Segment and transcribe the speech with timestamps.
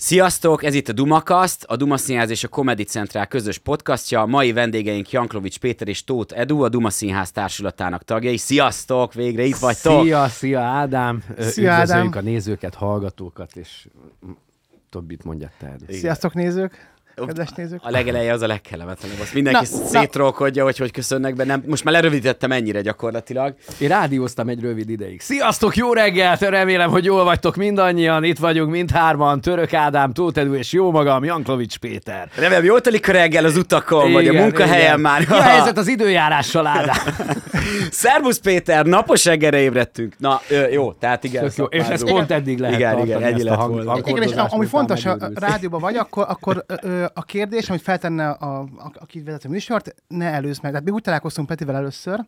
[0.00, 4.24] Sziasztok, ez itt a Dumakast, a Duma Színház és a Comedy Centrál közös podcastja.
[4.24, 8.36] Mai vendégeink Janklovics Péter és Tóth Edu, a Duma Színház társulatának tagjai.
[8.36, 10.02] Sziasztok, végre itt vagytok!
[10.02, 11.22] Szia, szia Ádám!
[11.38, 12.26] Szia, Üdvözöljük Ádám.
[12.26, 13.88] a nézőket, hallgatókat, és
[14.90, 15.66] többit mondjak te.
[15.66, 15.84] Edu.
[15.88, 16.96] Sziasztok nézők!
[17.26, 17.80] Kedves nézők!
[17.82, 19.20] A legeleje az a legkellemetlenebb.
[19.20, 19.86] Azt mindenki Na, na.
[19.86, 21.44] szétrolkodja, hogy hogy köszönnek be.
[21.44, 23.54] Nem, most már lerövidítettem ennyire gyakorlatilag.
[23.78, 25.20] Én rádióztam egy rövid ideig.
[25.20, 26.40] Sziasztok, jó reggelt!
[26.40, 28.24] Remélem, hogy jól vagytok mindannyian.
[28.24, 29.40] Itt vagyunk mindhárman.
[29.40, 32.28] Török Ádám, Tóth Edu és jó magam, Janklovics Péter.
[32.34, 35.00] Remélem, jól telik a reggel az utakon, vagy a munkahelyen igen.
[35.00, 35.20] már.
[35.28, 36.96] Mi a helyzet az időjárással, Ádám?
[37.90, 40.14] Szervusz Péter, napos reggelre ébredtünk.
[40.18, 40.40] Na,
[40.70, 41.42] jó, tehát igen.
[41.42, 41.64] Tök jó.
[41.64, 45.04] És ez pont eddig lehet Igen, igen, ennyi ezt a hang, Igen, és ami fontos,
[45.04, 49.48] ha rádióban vagy, akkor, akkor ö, a kérdés, amit feltenne, a, a, aki vezet a
[49.48, 50.70] műsort, ne előzd meg.
[50.70, 52.20] Tehát mi úgy találkoztunk Petivel először.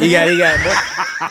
[0.00, 0.50] Igen, igen.
[0.62, 0.76] Volt,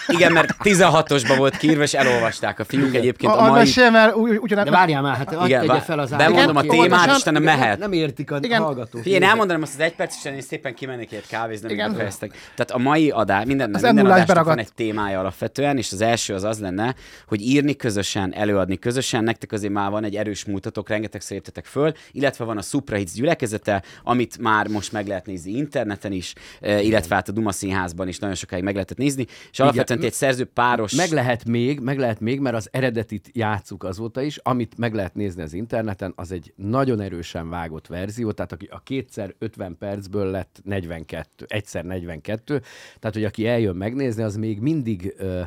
[0.08, 3.59] igen, mert 16-osban volt kiírva, és elolvasták a fiúk egyébként A, a a mai...
[3.59, 6.63] mesélj, mert úgy, ugyan, De várjál már, hát Igen, igen, tegye fel az bemondom a
[6.63, 7.16] Igen, témát, pontosan.
[7.16, 7.80] és utána mehet.
[7.80, 8.61] Nem értik a Igen.
[8.61, 9.06] hallgatók.
[9.06, 11.78] Én elmondanám azt az egy perc, és én szépen kimennék egy kávézni, Igen.
[11.86, 12.31] nem befejeztek.
[12.56, 14.67] Tehát a mai adás, minden, Az minden M0-ás adásnak van beragadt.
[14.67, 16.95] egy témája alapvetően, és az első az az lenne,
[17.28, 19.23] hogy írni közösen, előadni közösen.
[19.23, 23.14] Nektek azért már van egy erős múltatok, rengeteg értetek föl, illetve van a Supra Hits
[23.14, 28.08] gyülekezete, amit már most meg lehet nézni interneten is, eh, illetve hát a Duma Színházban
[28.08, 30.94] is nagyon sokáig meg lehetett nézni, és alapvetően egy szerző páros...
[30.96, 35.16] Meg lehet még, meg lehet még, mert az eredetit játszuk azóta is, amit meg lehet
[35.16, 40.31] nézni az interneten, az egy nagyon erősen vágott verzió, tehát aki a kétszer 50 percből
[40.31, 42.62] lett 42, egyszer 42,
[43.00, 45.42] tehát hogy aki eljön megnézni, az még mindig ö,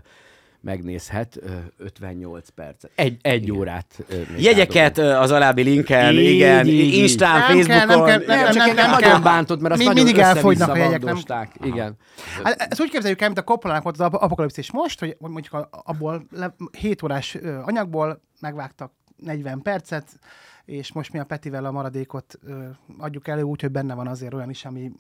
[0.61, 2.91] megnézhet ö, 58 percet.
[2.95, 4.05] Egy, egy órát.
[4.39, 6.95] Jegyeket eh, az alábbi linken, Így, igen, így, így.
[6.95, 8.07] Instán, Nem kell, nem Facebookon.
[8.07, 9.21] kell, Nem, nem, csak nem, nem nagyon kell.
[9.21, 11.19] bántott, mert azt Mi- mindig elfogynak a jegyek, nem?
[11.63, 11.97] Igen.
[12.45, 15.69] Hát ezt úgy képzeljük el, mint a Koppolának volt az ap- apokalipszis most, hogy mondjuk
[15.71, 20.07] abból le, 7 órás anyagból megvágtak 40 percet,
[20.65, 22.65] és most mi a Petivel a maradékot ö,
[22.99, 24.91] adjuk elő, úgyhogy benne van azért olyan is, ami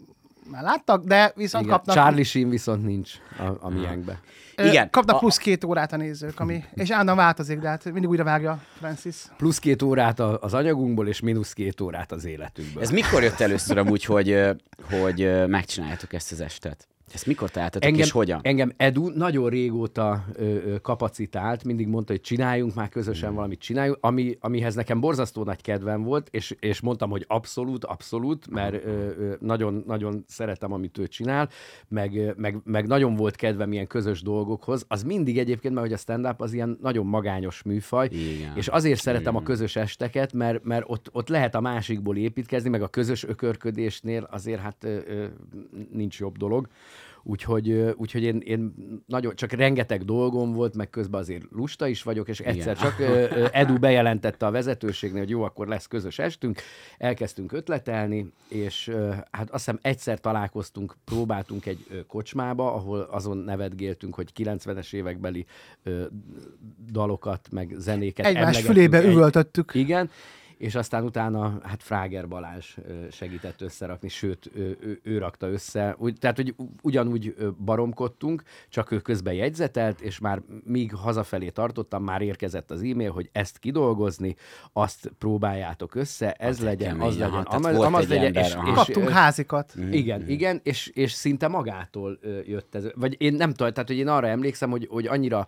[0.51, 1.77] már láttak, de viszont Igen.
[1.77, 4.21] kapnak, Charlie Sheen viszont nincs a, a miénkbe.
[4.57, 4.91] Igen.
[4.91, 8.25] kapnak A- plusz két órát a nézők, ami, és állandóan változik, de hát mindig újra
[8.25, 9.17] vágja Francis.
[9.37, 12.83] Plusz két órát a- az anyagunkból, és mínusz két órát az életünkből.
[12.83, 14.41] Ez mikor jött először amúgy, hogy,
[14.91, 16.89] hogy megcsináljátok ezt az estet?
[17.15, 18.41] Ezt mikor találtatok, engem, és hogyan?
[18.43, 23.99] Engem Edu nagyon régóta ö, ö, kapacitált, mindig mondta, hogy csináljunk már közösen valamit csináljunk,
[24.01, 28.89] ami, amihez nekem borzasztó nagy kedvem volt, és, és mondtam, hogy abszolút, abszolút, mert ö,
[28.89, 31.49] ö, nagyon, nagyon szeretem, amit ő csinál,
[31.89, 34.85] meg, meg, meg nagyon volt kedvem ilyen közös dolgokhoz.
[34.89, 38.57] Az mindig egyébként, mert hogy a stand-up az ilyen nagyon magányos műfaj, Igen.
[38.57, 42.83] és azért szeretem a közös esteket, mert, mert ott, ott lehet a másikból építkezni, meg
[42.83, 45.25] a közös ökörködésnél azért hát ö, ö,
[45.93, 46.69] nincs jobb dolog.
[47.23, 48.75] Úgyhogy, úgyhogy én, én
[49.07, 52.91] nagyon, csak rengeteg dolgom volt, meg közben azért lusta is vagyok, és egyszer Igen.
[52.91, 53.01] csak
[53.55, 56.61] Edu bejelentette a vezetőségnél, hogy jó, akkor lesz közös estünk,
[56.99, 58.91] elkezdtünk ötletelni, és
[59.31, 65.47] hát azt hiszem egyszer találkoztunk, próbáltunk egy kocsmába, ahol azon nevetgéltünk, hogy 90-es évekbeli
[66.93, 69.75] dalokat, meg zenéket Egymás fülébe egy- üvöltöttük.
[69.75, 70.11] igen,
[70.59, 72.77] és aztán utána hát Fráger Balázs
[73.11, 75.95] segített összerakni, sőt, ő, ő, ő rakta össze.
[75.99, 82.23] Úgy, tehát, hogy ugyanúgy baromkodtunk, csak ő közben jegyzetelt, és már míg hazafelé tartottam, már
[82.23, 84.37] érkezett az e-mail, hogy ezt kidolgozni,
[84.73, 89.09] azt próbáljátok össze, ez Hát legyen, kemény, az legyen, amaz, legyen, ember, és, és, Kaptunk
[89.09, 89.75] házikat.
[89.91, 92.87] igen, igen, és, és szinte magától jött ez.
[92.95, 95.47] Vagy én nem tudom, tehát hogy én arra emlékszem, hogy, hogy annyira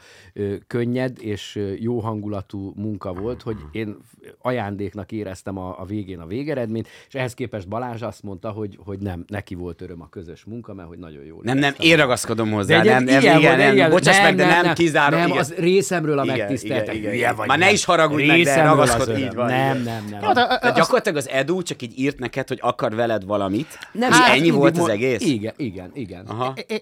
[0.67, 3.97] könnyed és jó hangulatú munka volt, hogy én
[4.39, 8.99] ajándéknak éreztem a, a végén a végeredményt, és ehhez képest Balázs azt mondta, hogy, hogy
[8.99, 11.39] nem, neki volt öröm a közös munka, mert hogy nagyon jó.
[11.43, 12.83] Nem, nem, én ragaszkodom hozzá.
[12.83, 15.19] De nem, nem, igen, nem, bocsáss meg, de nem, kizárom.
[15.19, 15.41] Nem, igen.
[15.41, 17.37] az részemről a Igen, igen, igen, igen.
[17.37, 17.75] vagy, Már ne nem.
[17.75, 19.95] is haragudj meg, de ragaszkod, így van, Nem, igen.
[19.95, 20.23] nem, nem.
[20.23, 23.79] Jó, de- Tehát azt- gyakorlatilag az Edu csak így írt neked, hogy akar veled valamit,
[23.93, 25.21] nem és hát ennyi volt az egész?
[25.21, 26.27] Igen, igen, igen.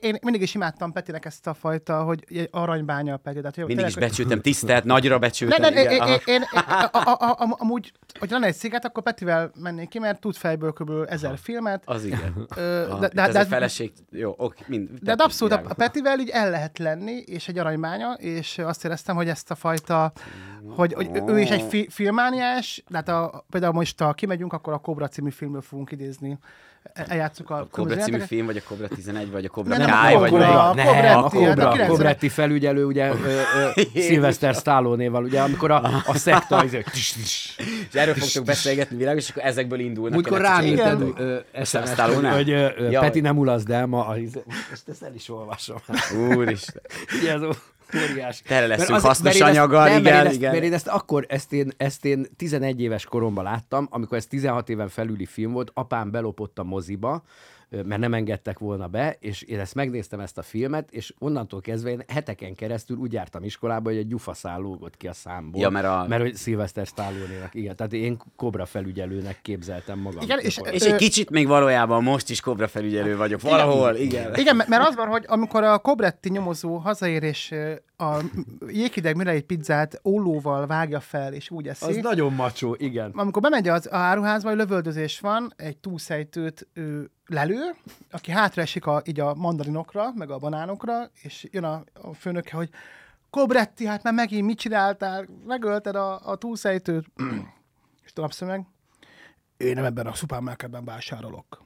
[0.00, 3.36] Én, mindig is imádtam Petinek ezt a fajta, hogy egy arranybánya a Peti.
[3.54, 5.74] Hogy Mindig is becsültem, tisztelt, nagyra becsültem.
[5.74, 6.10] ne, igen, én, aha.
[6.12, 9.98] én, én, a- a- a- a- amúgy, hogy lenne egy sziget, akkor Petivel mennék ki,
[9.98, 10.90] mert tud fejből kb.
[11.08, 11.82] ezer filmet.
[11.84, 12.46] Az igen.
[12.56, 14.88] Ö, Aha, de, itt de, ez de, a de, feleség, jó, oké, mind.
[15.02, 18.84] de, de abszolút a, a Petivel így el lehet lenni, és egy aranybánya, és azt
[18.84, 20.12] éreztem, hogy ezt a fajta,
[20.68, 24.72] hogy, hogy ő is egy fi, filmániás, de hát a, például most, ha kimegyünk, akkor
[24.72, 26.38] a Cobra című filmből fogunk idézni.
[26.92, 29.90] E- Eljátszuk a, A különböző című film, vagy a Cobra 11, vagy a Cobra Nem,
[29.90, 30.54] Kai, a vagy melyik?
[30.54, 33.10] a Ne, Cobretti, a hát a Cobra, 90 Cobretti felügyelő, ugye,
[34.06, 36.64] Sylvester Stallone-val, ugye, amikor a, a szekta.
[36.92, 37.56] És
[37.92, 40.12] erről fogtok beszélgetni világos, és akkor ezekből indulnak.
[40.12, 40.88] Múltkor rám csak- írt Igen.
[40.90, 42.30] Edu, ö, SMS-t, Stallone?
[42.30, 44.14] hogy Peti nem ulaszd el ma,
[44.70, 45.76] most ezt el is olvasom.
[46.36, 46.82] Úristen.
[47.20, 47.40] Ugye ez,
[48.10, 48.42] Óriás.
[48.46, 50.52] Tele leszünk Mert hasznos mert ezt- anyaggal, nem, mert igen, én ezt, igen.
[50.52, 54.68] Mert én ezt akkor, ezt én, ezt én 11 éves koromban láttam, amikor ez 16
[54.68, 57.22] éven felüli film volt, apám belopott a moziba,
[57.70, 61.90] mert nem engedtek volna be, és én ezt megnéztem ezt a filmet, és onnantól kezdve
[61.90, 65.60] én heteken keresztül úgy jártam iskolába, hogy egy gyufaszál lógott ki a számból.
[65.60, 67.76] Ja, mert a- Mert hogy Sylvester stallone igen.
[67.76, 70.22] Tehát én kobra felügyelőnek képzeltem magam.
[70.22, 73.40] Igen, és- És egy kicsit még valójában most is kobra felügyelő vagyok.
[73.40, 74.34] Valahol, igen.
[74.34, 77.54] Igen, mert- mert az van, hogy amikor a Cobretti nyomozó hazaér, és
[78.00, 78.20] a
[78.66, 81.84] jéghideg mürei pizzát ollóval vágja fel, és úgy eszi.
[81.84, 83.10] az nagyon macsó, igen.
[83.10, 87.74] amikor bemegy az áruházba, hogy lövöldözés van, egy túlszejtőt ő, lelő,
[88.10, 92.70] aki hátraesik a, így a mandarinokra, meg a banánokra, és jön a, a főnöke, hogy
[93.30, 95.26] Kobretti, hát már megint mit csináltál?
[95.46, 97.06] Megölted a, a túlszejtőt.
[98.04, 98.66] és a napszemeg,
[99.56, 101.62] én nem ebben a szupermarketben vásárolok.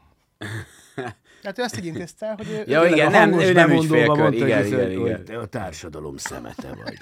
[1.42, 4.16] Tehát ő ezt így intézte, hogy ő, Ja, ő igen, nem, ő nem ügyfélkör.
[4.18, 5.24] mondta, Igen, hogy, igen, hogy igen.
[5.24, 6.98] te a társadalom szemete vagy.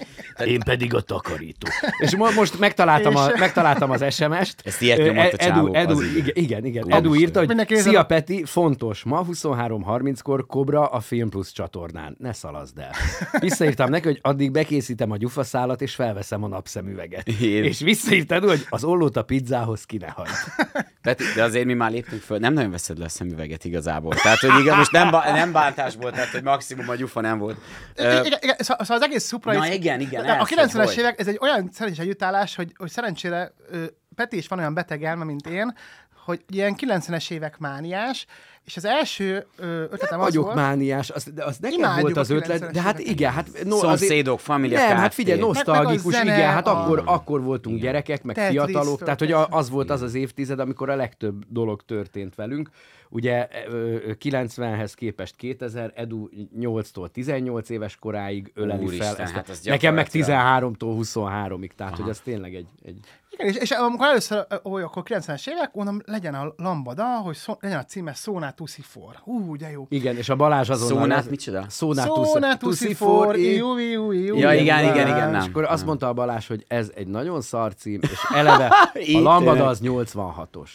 [0.48, 1.68] Én pedig a takarító.
[1.98, 4.60] És mo- most megtaláltam, a, megtaláltam az SMS-t.
[4.64, 6.92] Ezt ilyet nyomott a Edu, csávó, Edu, az igen, igen, igen.
[6.92, 12.16] Edu írta, hogy Szia Peti, fontos, ma 23.30-kor Kobra a Film Plus csatornán.
[12.18, 12.90] Ne szalaszd el.
[13.40, 17.28] Visszaírtam neki, hogy addig bekészítem a gyufaszálat, és felveszem a napszemüveget.
[17.28, 20.30] Én- És visszaírta Edu, hogy az ollót a pizzához ki ne hagyd.
[21.02, 24.14] Peti, de azért mi már léptünk föl, nem nagyon veszed le a szemüveget igazából.
[24.14, 27.58] Tehát, hogy igen, most nem, ba- nem bántásból, tehát, hogy maximum a gyufa nem volt.
[27.94, 29.52] Ö, igen, igen, szóval, szóval az egész Supra...
[29.52, 32.72] Na is- igen, igen, A ez, 90-es hogy évek, ez egy olyan szerencsés együttállás, hogy,
[32.76, 33.52] hogy szerencsére
[34.14, 35.74] Peti is van olyan beteg elme, mint én,
[36.24, 38.26] hogy ilyen 90-es évek mániás,
[38.64, 42.16] és az első ö, ötletem az vagyok volt, mániás, az, de az nekem Imádjuk volt
[42.16, 45.56] az ötlet, 90-es de hát igen, hát no, Szomszédok, Família Nem, hát figyelj, Meg- meg
[45.66, 49.70] nosztalgikus, zene, igen, hát a- akkor, akkor voltunk gyerekek, meg Tetris fiatalok, tehát hogy az
[49.70, 52.70] volt az az évtized, amikor a legtöbb dolog történt velünk.
[53.12, 56.28] Ugye ö, ö, 90-hez képest 2000, Edu
[56.60, 59.24] 8-tól 18 éves koráig öleli Úristen, fel.
[59.24, 62.96] ezt a- hát az nekem meg gyakorlatilag- 13-tól 23-ig, tehát hogy az tényleg egy, egy
[63.30, 67.54] Igen, és, és amikor először, ó, akkor 90-es évek, mondom, legyen a lambada, hogy szó,
[67.60, 69.14] legyen a címe Szónát Tusifor.
[69.22, 69.86] Hú, de jó.
[69.88, 71.02] igen, és a Balázs azonnal...
[71.02, 71.64] Szónát micsoda?
[71.68, 74.36] Szónát Szónát Tusifor, iú, iú, iú.
[74.36, 75.46] Ja, igen, igen, igen, És nem.
[75.48, 78.66] akkor azt mondta a Balázs, hogy ez egy nagyon szar cím, és eleve
[79.14, 80.70] a Lambada az 86-os.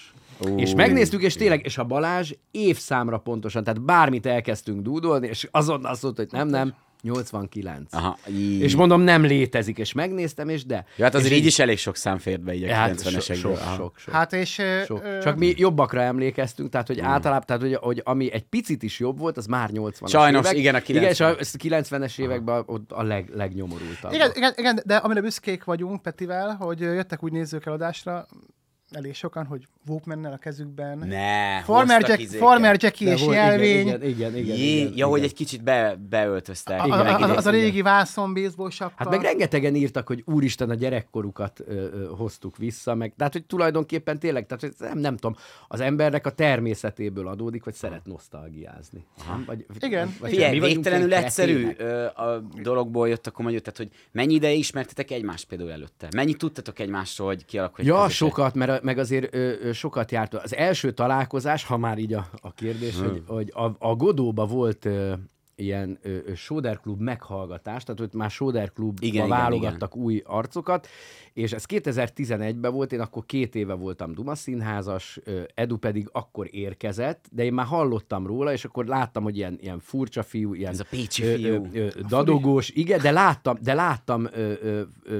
[0.47, 5.47] Ó, és megnéztük, és tényleg, és a Balázs évszámra pontosan, tehát bármit elkezdtünk dúdolni, és
[5.51, 6.73] azonnal azt mondta, hogy nem, nem,
[7.05, 7.93] 89.
[7.93, 8.61] Aha, így.
[8.61, 10.85] És mondom, nem létezik, és megnéztem, és de.
[10.97, 13.09] Ja, hát azért és így is elég sok szám fért be így a Hát, so,
[13.09, 13.35] 90-esekből.
[13.35, 14.13] sok, sok, sok.
[14.13, 14.61] Hát és...
[14.85, 15.03] Sok.
[15.03, 18.99] ö, Csak mi jobbakra emlékeztünk, tehát hogy általában, tehát hogy, hogy ami egy picit is
[18.99, 20.57] jobb volt, az már 80-as Sajnos, évek.
[20.57, 21.83] igen, a Igen, és a 90.
[22.01, 24.11] 90-es években ott a leg, legnyomorultabb.
[24.13, 28.27] Igen, igen, igen, de amire büszkék vagyunk Petivel, hogy jöttek úgy nézők eladásra,
[28.95, 30.97] elég sokan, hogy Walkmannel a kezükben.
[30.97, 32.21] Ne, Farmer, Jack.
[32.29, 33.87] Farmer Jackie és volt- jelvény.
[33.87, 34.55] Igen, igen, igen.
[34.55, 36.81] Jé, igen, ja, hogy egy kicsit be, beöltöztek.
[36.81, 38.95] A, Igen, a, meg a, ide- az a régi vászon baseball sapka.
[38.97, 43.45] Hát meg rengetegen írtak, hogy úristen, a gyerekkorukat ö, ö, hoztuk vissza, meg, tehát hogy
[43.45, 45.35] tulajdonképpen tényleg, tehát nem, nem tudom,
[45.67, 49.05] az embernek a természetéből adódik, hogy szeret nosztalgiázni.
[49.27, 49.43] Nem?
[49.45, 54.33] Vagy, Igen, Vagy Figyelj, végtelenül egyszerű ö, a dologból jött a komoly tehát hogy mennyi
[54.33, 56.07] ideje ismertetek egymást például előtte?
[56.15, 60.33] Mennyit tudtatok egymásról, hogy kialakul egy Ja, sokat, mert, meg azért ö, ö, sokat járt.
[60.33, 63.07] Az első találkozás, ha már így a, a kérdés, Hmm.
[63.07, 65.13] hogy, hogy a, a Godóba volt ö,
[65.55, 70.21] ilyen ö, ö, Soder Klub meghallgatás, tehát ott már Soder Klubba Igen, igen, válogattak új
[70.25, 70.87] arcokat,
[71.33, 76.47] és ez 2011-ben volt, én akkor két éve voltam Duma színházas, ö, Edu pedig akkor
[76.51, 80.71] érkezett, de én már hallottam róla, és akkor láttam, hogy ilyen, ilyen furcsa fiú, ilyen
[80.71, 81.67] Ez a pécsi ö, fiú.
[81.73, 85.17] Ö, ö, dadogós, igen, de láttam, de láttam ö, ö, ö,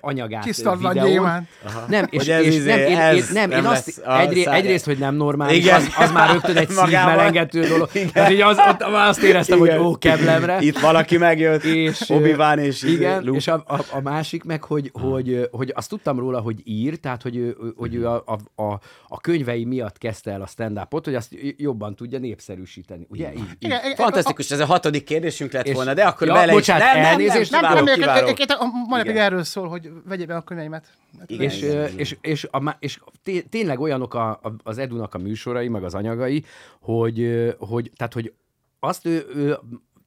[0.00, 1.46] anyagát ö, Tisztatlan videón.
[1.88, 4.42] Nem, és, Hogy ez és izé, nem, én, ez én, nem, nem én azt, egyré,
[4.42, 5.74] száj- egyrészt, hogy nem normális, Igen.
[5.74, 7.90] az, az már rögtön egy szívmelengető dolog.
[8.12, 9.68] Tehát így az, ott azt éreztem, Igen.
[9.68, 10.58] hogy ó, keblemre.
[10.60, 13.36] Itt valaki megjött, és, obi és igen, Luke.
[13.36, 17.22] és a, a, a, másik meg, hogy, hogy, hogy azt tudtam róla, hogy ír, tehát
[17.22, 21.14] hogy, ő- hogy ő a, a, a, a könyvei miatt kezdte el a stand-upot, hogy
[21.14, 23.06] azt jobban tudja népszerűsíteni.
[23.10, 23.32] Ugye?
[23.32, 23.46] Így, így.
[23.58, 26.92] Igen, Fantasztikus, ez a hatodik kérdésünk lett És- volna, de akkor Ja, bele bocsánat, is.
[26.92, 29.16] Nem, nem, nem, elnézést, Nem, kiváló, nem, nem, nem, nem, Igen.
[29.16, 30.86] erről szól, hogy vegye be a könyveimet.
[31.18, 31.44] Hát, Igen.
[31.50, 31.66] És,
[31.96, 35.94] és, és, a, és té- tényleg olyanok a, a, az Edunak a műsorai, meg az
[35.94, 36.44] anyagai,
[36.80, 38.32] hogy, hogy, tehát, hogy
[38.78, 39.58] azt ő, ő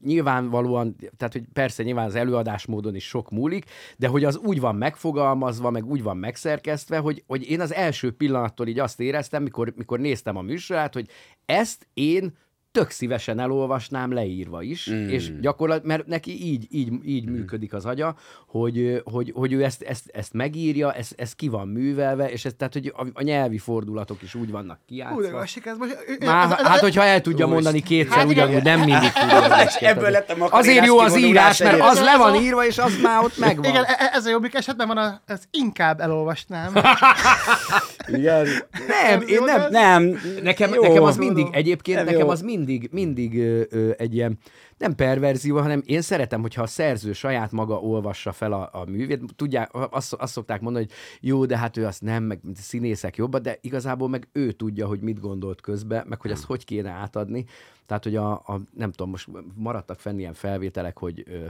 [0.05, 3.65] nyilvánvalóan, tehát hogy persze nyilván az előadásmódon is sok múlik,
[3.97, 8.11] de hogy az úgy van megfogalmazva, meg úgy van megszerkesztve, hogy, hogy én az első
[8.11, 11.09] pillanattól így azt éreztem, mikor, mikor néztem a műsorát, hogy
[11.45, 12.37] ezt én
[12.79, 15.07] tök szívesen elolvasnám leírva is, mm.
[15.07, 17.31] és gyakorlatilag, mert neki így, így, így mm.
[17.31, 18.15] működik az agya,
[18.47, 22.53] hogy, hogy, hogy ő ezt, ezt, ezt megírja, ez, ez ki van művelve, és ez,
[22.57, 25.31] tehát, hogy a, a nyelvi fordulatok is úgy vannak de kijátszva.
[25.31, 25.97] lassik, ez most...
[26.19, 29.67] Már, hát, hogyha el tudja mondani kétszer, Hát ugyanúgy nem mindig tudja.
[29.79, 31.87] Ebből lett a makarinás Azért jó az írás, mert egyet.
[31.87, 33.65] az le van írva, és az már ott megvan.
[33.65, 36.73] Igen, e- e- ez a jobbik esetben van, a, ez inkább elolvasnám.
[38.07, 38.47] Igen.
[38.87, 40.19] Nem, én nem, Nem.
[40.43, 44.37] Nekem, nekem az mindig, egyébként nekem az mindig, mindig ö, ö, egy ilyen,
[44.77, 49.21] nem perverzió, hanem én szeretem, hogyha a szerző saját maga olvassa fel a, a művét.
[49.35, 50.95] Tudják, azt, azt szokták mondani, hogy
[51.29, 55.01] jó, de hát ő azt nem, meg színészek jobban, de igazából meg ő tudja, hogy
[55.01, 57.45] mit gondolt közben, meg hogy ezt hogy kéne átadni.
[57.85, 61.45] Tehát, hogy a, a nem tudom, most maradtak fenn ilyen felvételek, hogy ö,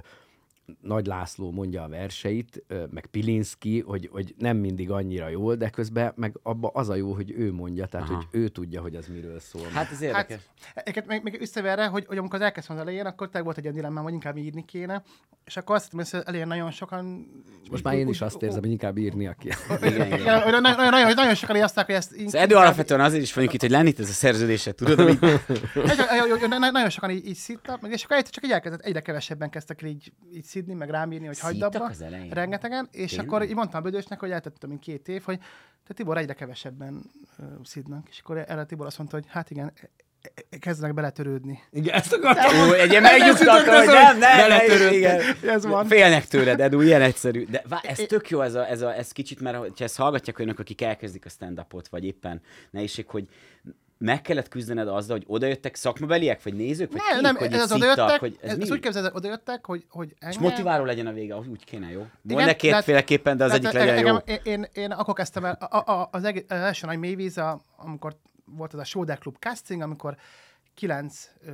[0.81, 6.13] Nagy László mondja a verseit, meg Pilinszki, hogy, hogy nem mindig annyira jól, de közben
[6.15, 8.15] meg abba az a jó, hogy ő mondja, tehát Aha.
[8.15, 9.67] hogy ő tudja, hogy az miről szól.
[9.73, 10.41] Hát ez érdekes.
[10.75, 13.57] Hát, egyébként még, még visszavér erre, hogy, hogy amikor elkezdtem az elején, akkor tényleg volt
[13.57, 15.03] egy ilyen dilemmám, hogy inkább írni kéne,
[15.45, 17.27] és akkor azt hittem, hogy az elején nagyon sokan...
[17.69, 19.79] Most már én is azt érzem, hogy inkább írnia kell.
[20.39, 22.15] Nagyon, nagyon, sokan írták, hogy ezt...
[22.25, 25.21] Az Edu alapvetően azért is vagyunk itt, hogy lenni itt ez a szerződése, tudod, amit
[26.71, 30.11] Nagyon sokan így, így szittak, és akkor egyszer csak így elkezdett, egyre kevesebben kezdtek így,
[30.33, 31.85] így szidni, meg rám írni, hogy hagyd abba.
[31.85, 32.29] az elején?
[32.29, 33.27] Rengetegen, és Tényleg?
[33.27, 35.39] akkor így mondtam a Bödösnek, hogy eltettem mint két év, hogy
[35.87, 38.07] te Tibor egyre kevesebben uh, szidnak.
[38.09, 39.71] És akkor erre Tibor azt mondta, hogy hát igen,
[40.21, 41.59] e- e- kezdenek beletörődni.
[41.71, 42.69] Igen, ezt akartam.
[42.69, 44.93] Ó, egy ilyen megnyugtató, hogy nem, nem, nem, Beletörődtek.
[44.93, 45.21] igen.
[45.55, 45.87] Ez van.
[45.87, 47.45] Félnek tőled, Edu, ilyen egyszerű.
[47.45, 50.39] De vá, ez tök jó, ez, a, ez, a, ez kicsit, mert ha ezt hallgatják
[50.39, 53.27] olyanok, akik elkezdik a stand-upot, vagy éppen nehézség, hogy
[53.99, 57.71] meg kellett küzdened azzal, hogy odajöttek szakmabeliek, vagy nézők, vagy Nem, kik, nem, hogy ez
[57.71, 58.69] odajöttek, hogy ez ez, mi?
[58.69, 60.41] úgy képzeld, odajöttek, hogy, hogy És engem...
[60.41, 61.99] motiváló legyen a vége, úgy kéne, jó?
[62.25, 64.07] Igen, Mondj kétféleképpen, de az egyik legyen jó.
[64.07, 67.37] engem- Én, én, én, akkor kezdtem el, a, a, az, egész, az első nagy mélyvíz,
[67.37, 68.15] a, amikor
[68.45, 70.17] volt az a Soda Club casting, amikor
[70.73, 71.51] kilenc ö,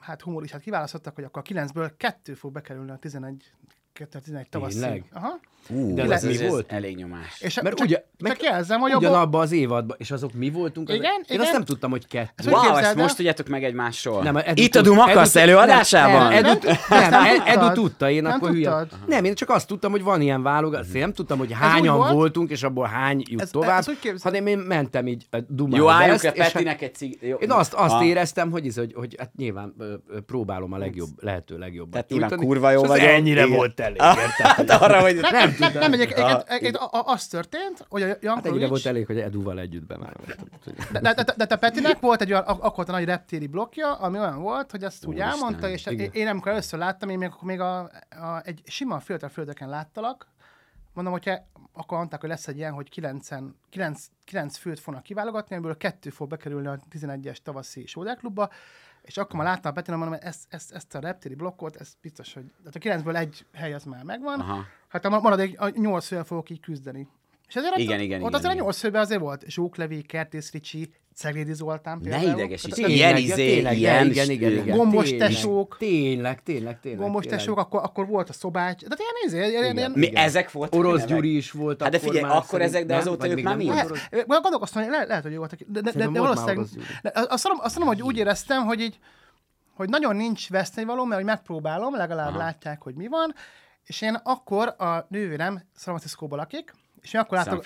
[0.00, 3.52] hát humoristát kiválasztottak, hogy akkor a kilencből kettő fog bekerülni a 11
[3.96, 4.78] 2011 tavaszi.
[4.80, 5.04] Tényleg?
[5.12, 5.40] Aha.
[5.68, 6.72] Ú, De ez, az ez, mi ez volt?
[6.72, 7.40] elég nyomás.
[7.40, 10.50] És Mert csak, ugye, csak meg jelzem, hogy abban, ugyanabban az évadban, és azok mi
[10.50, 10.88] voltunk?
[10.88, 11.40] Igen, Én igen.
[11.40, 12.50] azt nem tudtam, hogy kettő.
[12.50, 12.94] Wow, ezt el?
[12.94, 14.22] most tudjátok meg egymásról?
[14.22, 16.32] Nem, Edu Itt a Dumakasz előadásában?
[16.32, 17.10] Nem, Edu, Nem?
[17.10, 18.86] nem, nem Edu, tudta, én Nem akkor hülye.
[19.06, 20.86] Nem, én csak azt tudtam, hogy van ilyen válogatás.
[20.92, 22.12] Nem tudtam, hogy hányan volt?
[22.12, 25.88] voltunk, és abból hány jut Ez- tovább, ez hanem én mentem így a Dumán Jó,
[25.88, 27.18] álljunk és hát- Petinek egy cig...
[27.20, 27.36] Jó.
[27.36, 29.74] Én azt, azt éreztem, hogy, ez, hogy, hogy hát nyilván
[30.26, 33.06] próbálom a legjobb, lehető legjobbat Tehát nyilván kurva jó vagyok.
[33.06, 34.16] ennyire volt elég, Ah?
[34.38, 35.14] Hát arra, hogy...
[35.20, 38.22] nem, nem, nem, nem, egy, egy, egy, egy, a- a- az történt, hogy a Hát
[38.22, 40.48] Jankovics, volt elég, hogy Eduval együtt bevágtam.
[40.92, 43.94] de, de, de, de, te Petinek volt egy olyan, ak- akkor a nagy reptéri blokja,
[43.94, 47.48] ami olyan volt, hogy azt úgy elmondta, és én, amikor először láttam, én még akkor
[47.48, 47.78] még a,
[48.10, 50.26] a, egy sima filter földeken láttalak,
[50.94, 51.38] mondom, hogyha
[51.72, 53.28] akkor mondták, hogy lesz egy ilyen, hogy 9,
[53.70, 58.50] 9, 9 főt fognak kiválogatni, amiből kettő fog bekerülni a 11-es tavaszi sódáklubba,
[59.06, 61.92] és akkor már láttam a Petinek, mondom, hogy ezt, ezt, ezt a reptéri blokkot, ez
[62.00, 64.64] biztos, hogy tehát a 9-ből egy hely az már megvan, Aha.
[64.88, 67.08] hát a maradék a 8 fővel fogok így küzdeni.
[67.48, 68.64] És ezért Igen, ott, igen, ott igen, azért igen.
[68.64, 72.38] a 8 főben azért volt Zsóklevi, Kertész Ricsi, Ceglédi Zoltán Ne például.
[72.38, 74.76] idegesíts, Tehát- ilyen Tényleg, izé, tényleg, ilyen igen, igen, igen.
[74.76, 75.76] Gombos Tényleg, tesók.
[75.78, 77.00] Tényleg, tényleg, tényleg.
[77.00, 77.40] Gombos tényleg.
[77.40, 78.80] tesók, akkor, akkor volt a szobács.
[78.82, 80.24] Tehát ilyen, izé, ilyen, ilyen, ilyen, Mi Igen.
[80.24, 80.78] ezek voltak?
[80.80, 81.04] Orosz?
[81.04, 83.44] Gyuri is volt Hát de akkor figyelj, már akkor szerint- ezek, de azóta ők már
[83.44, 83.64] nem mi?
[83.64, 85.58] volt lehet, Orosz- lehet, gondolkoztam, hogy le, lehet, hogy jó voltak.
[85.66, 86.66] De, de, de, de volt valószínűleg,
[87.02, 87.44] de azt
[87.78, 88.98] mondom, hogy úgy éreztem, hogy így,
[89.74, 92.38] hogy nagyon nincs vesztenivaló, mert hogy megpróbálom, legalább Aha.
[92.38, 93.34] látják, hogy mi van,
[93.84, 96.72] és én akkor a nővérem San Francisco-ba lakik,
[97.02, 97.64] és mi akkor, látog...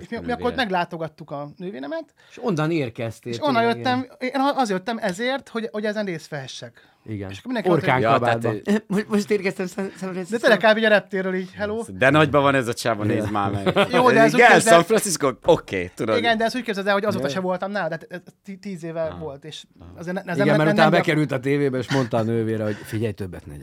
[0.00, 3.32] És mi, mi akkor ott meglátogattuk a nővéremet, És onnan érkeztél.
[3.32, 6.88] és onnan jöttem, én az jöttem ezért, hogy, hogy ezen részt vehessek.
[7.08, 7.30] Igen.
[7.30, 10.48] És akkor mindenki Orkán Ja, tehát, Most, most érkeztem San San De Francisco.
[10.48, 10.84] tényleg kb.
[10.84, 11.82] a reptérről így, hello.
[11.88, 13.78] De nagyban van ez a csáva, nézd már meg.
[13.94, 16.16] Jó, de ez úgy San Francisco, oké, okay, tudod.
[16.16, 18.84] Igen, de ezt úgy képzeld el, hogy azóta se voltam nála, de ez tí- tíz
[18.84, 19.64] éve volt, és
[19.96, 23.12] azért ne, ez Igen, mert utána bekerült a tévébe, és mondta a nővére, hogy figyelj,
[23.12, 23.54] többet ne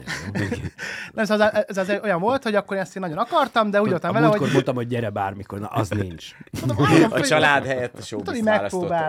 [1.13, 3.89] nem, szóval ez, ez, ez, olyan volt, hogy akkor ezt én nagyon akartam, de úgy
[3.89, 6.31] voltam vele, hogy mondtam, hogy gyere bármikor, na az nincs.
[7.09, 8.37] A család helyett a showbiz.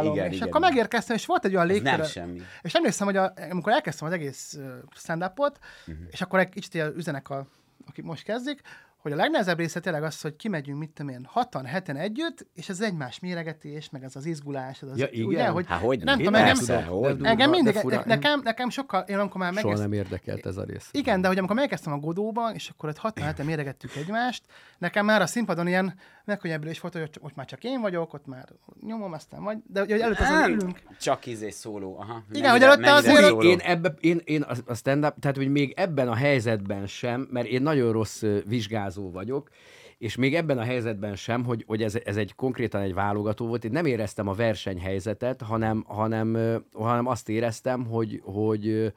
[0.03, 1.99] Igen, és akkor megérkeztem, és volt egy olyan Ez légkör.
[1.99, 2.41] nem semmi.
[2.63, 6.03] És emlékszem, hogy a, amikor elkezdtem az egész uh, stand-upot, Mhm.
[6.11, 7.47] és akkor egy kicsit üzenek, a,
[7.87, 8.61] akik most kezdik,
[9.07, 12.69] hogy a legnehezebb része tényleg az, hogy kimegyünk, mit tudom én, hatan, heten együtt, és
[12.69, 15.27] ez egymás méregetés, meg ez az izgulás, ez az, Ja, igen?
[15.27, 16.17] ugye, hogy Há, hogy nem nem?
[16.19, 16.85] tudom, engem, hogy nem.
[16.87, 20.57] durva, engem de mindig, nekem, nekem sokkal, én amikor már Soha megkezdtem, nem érdekelt ez
[20.57, 20.89] a rész.
[20.93, 24.43] igen, de hogy amikor megkezdtem a Godóba, és akkor ott hatan heten méregettük egymást,
[24.79, 25.95] nekem már a színpadon ilyen
[26.25, 28.49] megkönnyebbülés volt, hogy ott, ott már csak én vagyok, ott már
[28.87, 30.81] nyomom, aztán vagy, de hogy előtt azon Nem, ülünk.
[31.01, 32.23] Csak izé szóló, aha.
[32.33, 33.43] Igen, hogy előtte azért-.
[33.43, 37.63] Én, ebbe, én, én a- stand-up, tehát hogy még ebben a helyzetben sem, mert én
[37.63, 38.39] nagyon rossz ö,
[38.97, 39.51] pályázó vagyok,
[39.99, 43.65] és még ebben a helyzetben sem, hogy, hogy ez, ez egy konkrétan egy válogató volt,
[43.65, 46.37] én nem éreztem a versenyhelyzetet, hanem, hanem,
[46.73, 48.93] hanem azt éreztem, hogy, hogy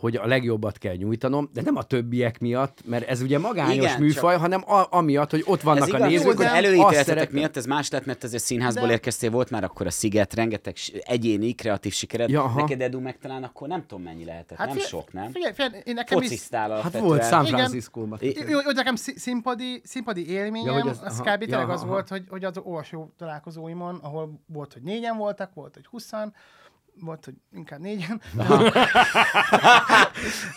[0.00, 4.00] hogy a legjobbat kell nyújtanom, de nem a többiek miatt, mert ez ugye magányos Igen,
[4.00, 4.40] műfaj, csak...
[4.40, 7.90] hanem a, amiatt, hogy ott vannak Ez a igaz, nézők, előítéletetek szeretem- miatt ez más
[7.90, 12.30] lett, mert azért színházból De- érkeztél, volt már akkor a Sziget, rengeteg egyéni, kreatív sikered.
[12.30, 12.52] Ja.
[12.56, 15.30] Neked Edu meg talán akkor nem tudom mennyi lehetett, nem figyelj- sok, nem?
[15.32, 17.04] Figyelj, figyelj, én nekem is, Focisztál Hát alapvetően.
[17.04, 17.44] volt San.
[17.44, 18.18] Francisco-ban.
[18.22, 21.26] I- jó, nekem szí- színpadi, színpadi élményem, Ja, az- az, az kb.
[21.26, 25.74] Ja, tényleg az volt, hogy, hogy az olvasó találkozóimon, ahol volt, hogy négyen voltak, volt,
[25.74, 26.34] hogy huszan,
[27.00, 28.20] volt, hogy inkább négyen.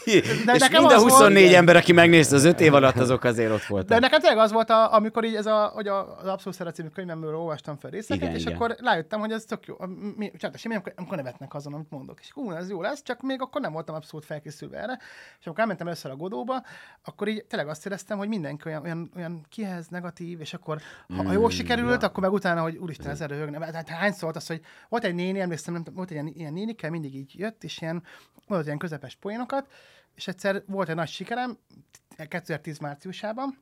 [0.04, 3.24] És nekem mind a az volt- 24 ember, aki megnézte az öt év alatt, azok
[3.24, 4.00] azért ott De voltak.
[4.00, 6.88] nekem tényleg az volt, a, amikor így ez a, hogy a, az Abszolút Szeret című
[6.88, 8.56] könyvemből olvastam fel részeket, Igen, és igen.
[8.56, 9.75] akkor rájöttem, hogy ez tök jó.
[9.86, 10.32] Mi, mi,
[10.63, 12.20] amikor, amikor nevetnek azon, amit mondok.
[12.22, 15.00] És hú, ez jó lesz, csak még akkor nem voltam abszolút felkészülve erre.
[15.40, 16.63] És amikor elmentem először a Godóba,
[17.04, 20.78] akkor így tényleg azt éreztem, hogy mindenki olyan, olyan, olyan kihez negatív, és akkor
[21.16, 23.66] ha, ha jól sikerült, akkor meg utána, hogy úristen, ez röhögne.
[23.74, 26.89] Hát hány szólt az, hogy volt egy néni, emlékszem, nem, volt egy ilyen, ilyen nénikkel,
[26.89, 28.03] mindig így jött, és ilyen,
[28.48, 29.68] volt ilyen közepes poénokat,
[30.15, 31.58] és egyszer volt egy nagy sikerem,
[32.27, 33.62] 2010 márciusában,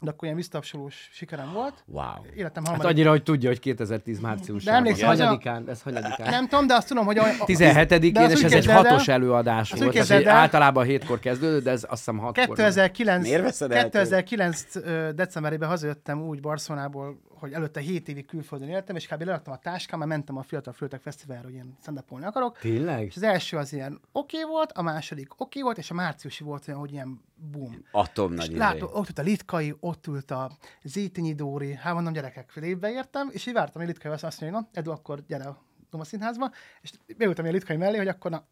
[0.00, 1.84] de akkor ilyen visszatapsolós sikerem volt.
[1.86, 2.04] Wow.
[2.36, 2.90] Életem Hát harmadik.
[2.96, 4.82] annyira, hogy tudja, hogy 2010 márciusában.
[4.82, 6.30] De emlékszem, hogy hanyadikán, ez hanyadikán?
[6.30, 8.68] Nem tudom, de azt tudom, hogy a, a 17-én, de azt és ez egy képzeld
[8.68, 9.96] el- hatos előadás volt.
[9.96, 12.46] Ez egy általában hétkor kezdődött, de ez azt hiszem hatkor.
[12.46, 18.68] 2009, Miért veszed el 2009 ö, decemberében hazajöttem úgy Barcelonából, hogy előtte 7 évig külföldön
[18.68, 19.22] éltem, és kb.
[19.22, 22.58] leadtam a táskám, mert mentem a Fiatal Fültek Fesztiválra, hogy ilyen szendapolni akarok.
[22.58, 23.04] Tényleg?
[23.06, 25.94] És az első az ilyen oké okay volt, a második oké okay volt, és a
[25.94, 27.20] márciusi volt olyan, hogy ilyen
[27.52, 27.84] boom.
[27.90, 28.58] Atom nagy És izé.
[28.58, 30.50] látom, ott ült a Litkai, ott ült a
[30.82, 34.50] Zétinyi Dóri, hát mondom, gyerekek, fél évbe értem, és így vártam, hogy Litkai azt mondja,
[34.50, 38.30] hogy na, Edu, akkor gyere a Doma Színházba, és beültem a Litkai mellé, hogy akkor
[38.30, 38.46] na,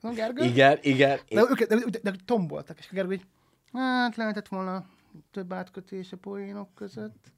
[0.00, 0.44] na Gergő?
[0.44, 1.18] Igen, igen.
[1.28, 3.26] De, ők, de, de, de, tomboltak, és Gergő így,
[3.72, 4.84] hát lehetett volna
[5.32, 7.32] több átkötés a poénok között.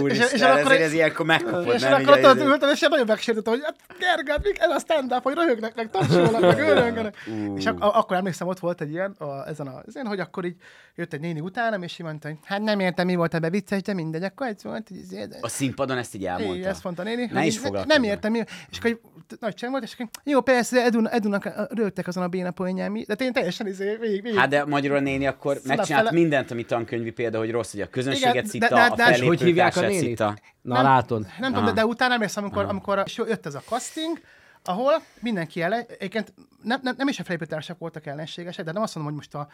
[0.00, 3.06] Úristen, és akkor ezért egy- ez ilyenkor megkapod, és akkor Így ott ültem, és nagyon
[3.06, 7.16] megsértettem, hogy hát Gergő, hát ez a stand-up, hogy röhögnek, meg tapsolnak, meg öröngenek.
[7.56, 10.56] És ak- akkor emlékszem, ott volt egy ilyen, a, ezen a, ezen, hogy akkor így
[10.94, 13.82] jött egy néni utánam, és így mondta, hogy hát nem értem, mi volt ebbe vicces,
[13.82, 15.36] de mindegy, akkor ez volt, hogy izé, de...
[15.40, 16.54] A színpadon ezt így elmondta.
[16.56, 17.28] Igen, ezt mondta a néni.
[17.32, 18.38] Ne is így foglalkozz Nem értem, mi...
[18.70, 18.98] és akkor így
[19.40, 23.14] nagy csend volt, és akkor jó, persze, Edun, Edunak rögtek azon a béna poénján, de
[23.14, 24.38] én teljesen izé, végig, végig.
[24.38, 27.70] Hát de magyarul a néni akkor Szóval megcsinált fele- mindent, ami tankönyvi példa, hogy rossz,
[27.72, 30.02] hogy a közönséget Igen, de- szitta, de- a de- És És hogy hívják a fellépőtársát
[30.02, 30.18] nénit?
[30.18, 30.36] szitta.
[30.62, 31.26] Na Nem- látod.
[31.40, 34.20] Nem tudom, de, de utána emlékszem, amikor, amikor jött ez a casting,
[34.64, 38.94] ahol mindenki ellen, egyébként nem, nem, nem is a felépítőtársak voltak ellenségesek, de nem azt
[38.94, 39.48] mondom, hogy most a,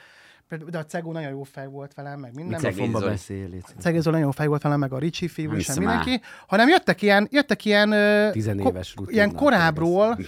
[0.48, 2.60] például de a Cegó nagyon jó fej volt velem, meg minden.
[2.60, 3.48] Mikrofonba beszél.
[3.80, 7.28] Zoli nagyon jó fej volt velem, meg a Ricsi fiú és mindenki, hanem jöttek ilyen,
[7.30, 7.90] jöttek ilyen,
[8.32, 10.18] Tizenéves ko- ilyen korábbról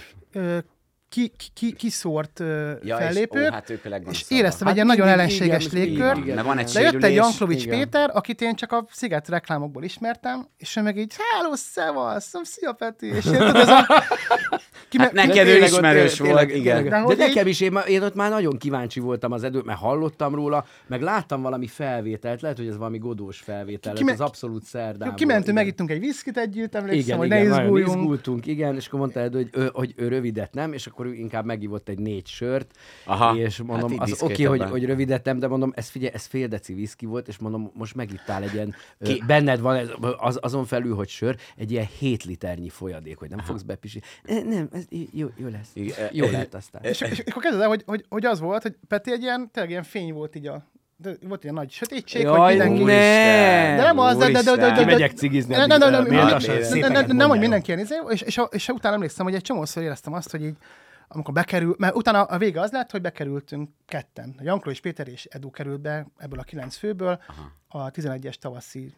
[1.11, 4.75] ki, ki, ki, kiszórt ö, Ja, és, fellépők, ó, hát ők és éreztem Hát egy
[4.75, 6.35] ilyen nagyon ellenséges légkört, igen.
[6.35, 7.11] Mert van egy de jött egy
[7.49, 7.79] igen.
[7.79, 12.71] Péter, akit én csak a Sziget reklámokból ismertem, és ő meg így, hello, szevasz, szia
[12.71, 13.85] Peti, és én tudod, ez a...
[14.97, 16.83] Hát neked ő ismerős volt, tényleg- igen.
[16.83, 17.05] tényleg.
[17.07, 20.35] De De, nekem is, én, én ott már nagyon kíváncsi voltam az edőt, mert hallottam
[20.35, 24.21] róla, meg láttam valami felvételt, lehet, hogy ez valami godós felvétel, Ki- ki, ki- az
[24.21, 25.15] abszolút szerdán.
[25.15, 27.97] Kimentünk, megittunk egy viszkit együtt, emlékszem, Igen, hogy igen, ne izguljunk.
[27.97, 31.45] izgultunk, igen, és akkor mondta hogy, ő, hogy ő rövidet nem, és akkor ő inkább
[31.45, 35.39] megivott egy négy sört, Aha, és hát mondom, így az oké, hogy, hogy rövidet nem,
[35.39, 38.75] de mondom, ez figyelj, ez fél deci viszki volt, és mondom, most megittál egy ilyen,
[38.99, 43.29] Ki- benned van ez, az, azon felül, hogy sör, egy ilyen 7 liternyi folyadék, hogy
[43.29, 43.47] nem Aha.
[43.47, 44.01] fogsz bepisi.
[44.25, 45.69] Nem, ez jó, jó lesz.
[45.73, 46.09] Igen.
[46.11, 46.83] Jó lehet aztán.
[46.83, 49.49] És, és, és akkor kezded el, hogy, hogy, hogy, az volt, hogy Peti egy ilyen,
[49.51, 50.63] tényleg ilyen fény volt így a,
[50.97, 52.83] de volt ilyen nagy sötétség, hogy Jaj, mindenki...
[52.83, 53.75] ne!
[53.75, 55.97] De nem az, de, de, de, de, de, de, Kimegyek cigizni, Ne, ne, ne, ne,
[55.97, 57.39] addig, ne, ö, ne, lassan ne, ne, szépeket ne, Nem, hogy mondjál.
[57.39, 60.55] mindenki ilyen izé, és, és, és utána emlékszem, hogy egy csomószor éreztem azt, hogy így,
[61.13, 64.35] amikor bekerül, mert utána a vége az lett, hogy bekerültünk ketten.
[64.37, 67.51] A Jankló és Péter és Edu került be ebből a kilenc főből Aha.
[67.85, 68.93] a 11-es tavaszi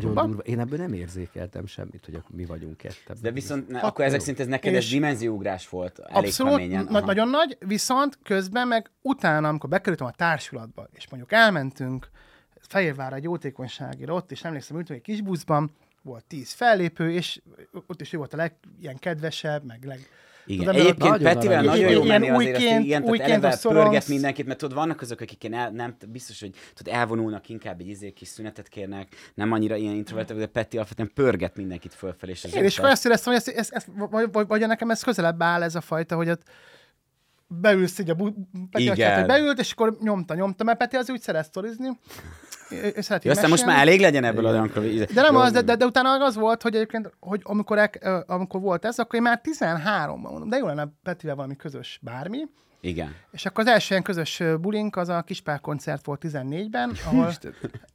[0.00, 0.28] durva.
[0.42, 3.16] Én ebből nem érzékeltem semmit, hogy mi vagyunk ketten.
[3.20, 6.52] De viszont ne, Akkor akkor ezek szerint ez neked ez És- dimenzióugrás volt elég Abszolút,
[6.52, 6.86] keményen.
[6.90, 12.10] nagyon nagy, viszont közben meg utána, amikor bekerültem a társulatba, és mondjuk elmentünk
[12.60, 15.70] Fehérvárra egy jótékonyságira, ott is emlékszem, ültünk egy kis buszban,
[16.02, 17.40] volt tíz fellépő, és
[17.86, 19.98] ott is ő volt a leg, ilyen kedvesebb, meg leg...
[20.50, 20.68] Igen.
[20.68, 24.46] Ott Egyébként nagyon Petivel nagyon jó menni azért, újként- ezt, igen, újként eleve pörget mindenkit,
[24.46, 28.28] mert tudod, vannak azok, akik el, nem, biztos, hogy tudod, elvonulnak, inkább egy izé kis
[28.28, 32.32] szünetet kérnek, nem annyira ilyen introvertek, de Peti alapvetően pörget mindenkit fölfelé.
[32.32, 35.62] És Én is éreztem, hogy ez, ez, ez, vagy, vagy, vagy, nekem ez közelebb áll
[35.62, 36.42] ez a fajta, hogy ott
[37.46, 38.36] beülsz így a bu-
[38.70, 38.94] Peti Igen.
[38.94, 39.26] Igen.
[39.26, 41.88] beült, és akkor nyomta, nyomta, mert Peti az úgy szeret sztorizni.
[42.96, 44.82] Szereti Jó, aztán most már elég legyen ebből a olyankor.
[44.82, 48.18] De nem az, de, de, de utána az volt, hogy egyébként, hogy amikor, ek, ö,
[48.26, 52.38] amikor volt ez, akkor én már 13-ban mondom, de jó lenne Petivel valami közös bármi,
[52.80, 53.14] Igen.
[53.30, 57.32] És akkor az első ilyen közös bulink az a Kispál koncert volt 14-ben, ahol,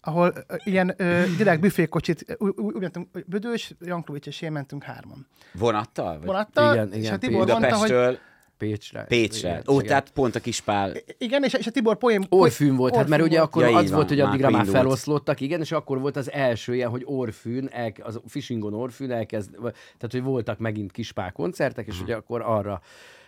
[0.01, 0.33] ahol
[0.63, 5.27] ilyen ö, direkt büfékocsit, úgy úgy mentünk, Bödős, Janklovics és én mentünk hárman.
[5.53, 6.17] Vonattal?
[6.17, 8.19] Vagy Vonattal, Igen, és igen, a Tibor mondta, hogy
[8.57, 9.03] Pécsre.
[9.03, 9.49] Pécsre.
[9.49, 9.85] Igen, Ó, igen.
[9.87, 10.93] tehát pont a Kispál.
[11.17, 12.25] igen, és, és a Tibor poén...
[12.29, 13.49] Orfűn volt, hát mert Orfűn ugye volt.
[13.51, 14.83] akkor Ja, az van, volt, hogy már addigra akkor már indult.
[14.83, 19.51] feloszlottak, igen, és akkor volt az első ilyen, hogy Orfűn, elk- az Fishingon Orfűn elkezd,
[19.61, 22.81] tehát hogy voltak megint kispál koncertek, és ugye akkor arra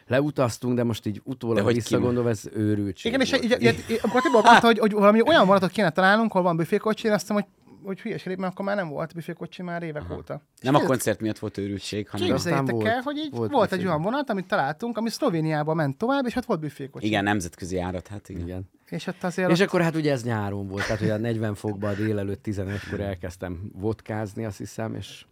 [0.07, 3.43] leutaztunk, de most így De utólag hogy visszagondolva, ez őrültség Igen, és volt.
[3.43, 6.57] így, így, így, amikor Tibor mondta, hogy, hogy valami olyan vonatot kéne találnunk, ahol van
[6.57, 10.03] büfékocsi, én azt mondtam, hogy hogy hülyeség, mert akkor már nem volt büfékocsi már évek
[10.03, 10.15] Aha.
[10.15, 10.41] óta.
[10.61, 12.27] Nem a koncert miatt volt őrültség, hanem...
[12.27, 14.97] Képzel- Képzeljétek Aztán el, volt- hogy így volt volt, volt egy olyan vonat, amit találtunk,
[14.97, 17.05] ami Szlovéniába ment tovább, és ott volt büfékocsi.
[17.05, 18.41] Igen, nemzetközi árat, hát igen.
[18.41, 18.69] Igen.
[18.89, 19.49] És ott azért...
[19.49, 19.67] És ott...
[19.67, 24.57] akkor hát ugye ez nyáron volt, tehát ugye 40 fokban délelőtt 11-kor elkezdtem vodkázni, azt
[24.57, 25.25] hiszem, és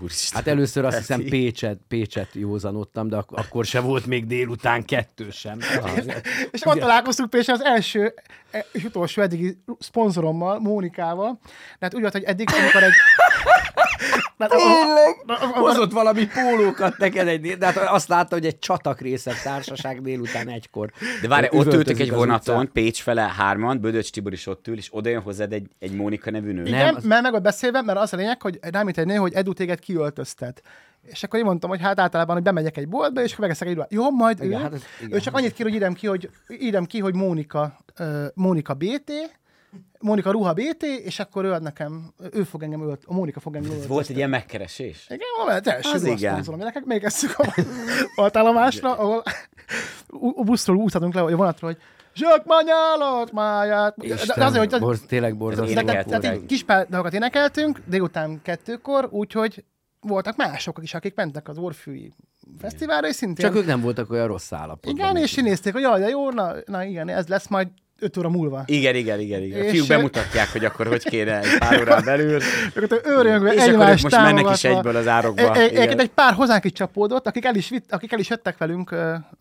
[0.00, 0.38] Úristen.
[0.38, 1.24] hát először azt hiszem.
[1.24, 5.58] Pécset, Pécset józanodtam, de ak- akkor se volt még délután kettő sem.
[6.52, 8.14] És ott találkoztunk Pécsen az első
[8.50, 11.38] e- és utolsó eddigi szponzorommal, Mónikával.
[11.78, 12.92] Tehát úgy volt, hogy eddig, amikor egy...
[14.38, 18.46] Tehát a- a- a- a- Hozott valami pólókat neked egy, de hát azt látta, hogy
[18.46, 20.90] egy csatakrészek társaság délután egykor.
[21.22, 22.72] De várj, ott ültök egy vonaton, utcán.
[22.72, 26.30] Pécs fele hárman, Bödöcs Tibor is ott ül, és oda jön hozzád egy, egy Mónika
[26.30, 26.64] nevű nő.
[26.64, 29.14] Igen, Nem, az- mert meg volt beszélve, mert az a lényeg, hogy rám egy nő,
[29.14, 30.62] hogy Edu téged kiöltöztet.
[31.02, 33.78] És akkor én mondtam, hogy hát általában, hogy bemegyek egy boltba, és akkor megeszek egy.
[33.88, 35.12] Jó, majd Igen, ő, hát ez- igen.
[35.18, 39.12] ő csak annyit kér, hogy írjam ki, hogy, írjam ki, hogy Mónika, uh, Mónika BT,
[40.00, 43.54] Mónika Ruha BT, és akkor ő ad nekem, ő fog engem ölt, a Mónika fog
[43.54, 43.92] engem öltözni.
[43.92, 45.06] Volt egy ilyen megkeresés?
[45.08, 46.42] Igen, van egy első Az igen.
[46.58, 47.54] Gyerekek, még ezt a
[48.14, 49.22] altállomásra, ahol
[50.10, 51.80] u- buszról úszhatunk le, vagy a vonatról, hogy
[52.14, 53.96] zsökmanyálott máját.
[53.96, 55.82] De, Isten, de azért, hogy borz, tényleg borzasztó.
[55.82, 59.64] de, de, így kis pár dolgokat énekeltünk, délután kettőkor, úgyhogy
[60.00, 62.12] voltak mások is, akik mentek az Orfűi
[62.58, 63.46] Fesztiválra, és szintén...
[63.46, 64.94] Csak ők nem voltak olyan rossz állapotban.
[64.94, 67.68] igen, és nézték, hogy jaj, de jó, na, na igen, ez lesz majd
[68.00, 68.62] öt óra múlva.
[68.66, 69.60] Igen, igen, igen, igen.
[69.60, 72.40] A És- fiúk bemutatják, hogy akkor hogy kéne egy pár órán belül.
[73.18, 74.68] Őrjöngve, És akkor most mennek is támogatva.
[74.68, 75.42] egyből az árokba.
[75.54, 75.62] E- e-.
[75.62, 78.90] Egyébként egy pár hozzánk is csapódott, akik el is, vitt, akik el is jöttek velünk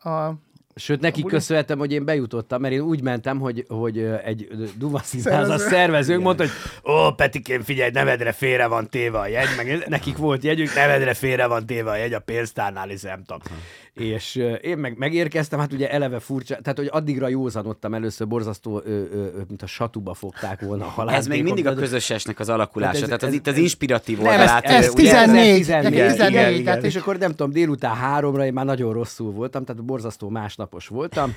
[0.04, 0.34] a...
[0.78, 5.00] Sőt, neki köszönhetem, hogy én bejutottam, mert én úgy mentem, hogy, hogy egy ö, Duma
[5.00, 5.68] színház a Szervező.
[5.70, 6.52] szervezőnk mondta, hogy
[6.94, 11.48] ó, Petikém, figyelj, nevedre félre van téve a jegy, meg nekik volt jegyük, nevedre félre
[11.48, 13.42] van téve a jegy a pénztárnál, és nem tudom.
[13.96, 18.90] És én meg megérkeztem, hát ugye eleve furcsa, tehát hogy addigra józanodtam először, borzasztó, ö,
[19.12, 21.14] ö, mint a satuba fogták volna a.
[21.14, 24.18] Ez még mindig a közösesnek az alakulása, Hát ez- tehát az ez- itt az inspiratív
[24.18, 24.64] Nem, ez- oldalát.
[24.66, 27.96] ez ö, ugye- 14, 14, nekik 14, igen, igen, tehát és akkor nem tudom, délután
[27.96, 31.34] háromra én már nagyon rosszul voltam, tehát borzasztó másnapos voltam.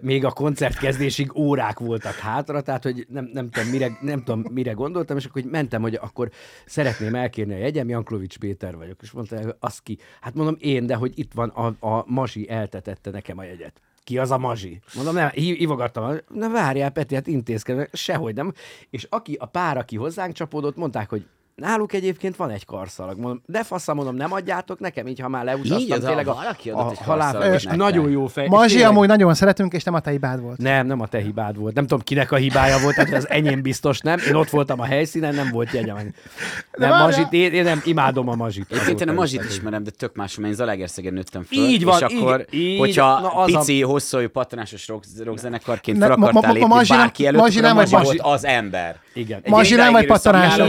[0.00, 4.44] Még a koncert kezdésig órák voltak hátra, tehát hogy nem, nem, tudom, mire, nem tudom,
[4.52, 6.30] mire gondoltam, és akkor hogy mentem, hogy akkor
[6.66, 8.96] szeretném elkérni a jegyem, Janklovics Péter vagyok.
[9.02, 9.98] És mondta, az ki.
[10.20, 13.80] Hát mondom én, de hogy itt van a, a Mazsi eltetette nekem a jegyet.
[14.04, 14.80] Ki az a Mazsi?
[14.94, 16.16] Mondom, nem, hí- hívogattam.
[16.28, 18.52] Na várjál, Peti, hát intézkedve, sehogy nem.
[18.90, 23.18] És aki, a pár, aki hozzánk csapódott, mondták, hogy Náluk egyébként van egy karszalag.
[23.18, 25.78] Mondom, de faszom, mondom, nem adjátok nekem, így ha már leutaztam.
[25.78, 28.46] Így, az a- tényleg valaki adott egy halál, és nagyon jó fej.
[28.46, 30.58] Mazsi tényleg- amúgy nagyon szeretünk, és nem a te hibád volt.
[30.58, 31.74] Nem, nem a te hibád volt.
[31.74, 34.18] Nem tudom, kinek a hibája volt, tehát az enyém biztos nem.
[34.28, 35.96] Én ott voltam a helyszínen, nem volt jegyem.
[35.96, 36.12] Nem,
[36.90, 37.02] várjál.
[37.06, 38.66] Mazsit, én, én, nem imádom a Mazsit.
[38.70, 39.50] Egyébként én a Mazsit is.
[39.50, 41.58] ismerem, de tök más, mert én Zalaegerszegen nőttem föl.
[41.64, 45.98] Így van, és akkor, így- így- hogyha na, az a- pici, hosszú, patronásos rock, rockzenekarként
[45.98, 47.60] Ne- fel ma- ma- akartál ma- lépni bárki előtt, a Mazsi
[47.94, 48.04] Mazsi.
[48.04, 49.04] volt az ember.
[49.16, 49.40] Igen.
[49.42, 50.06] Egy Mazsi nem vagy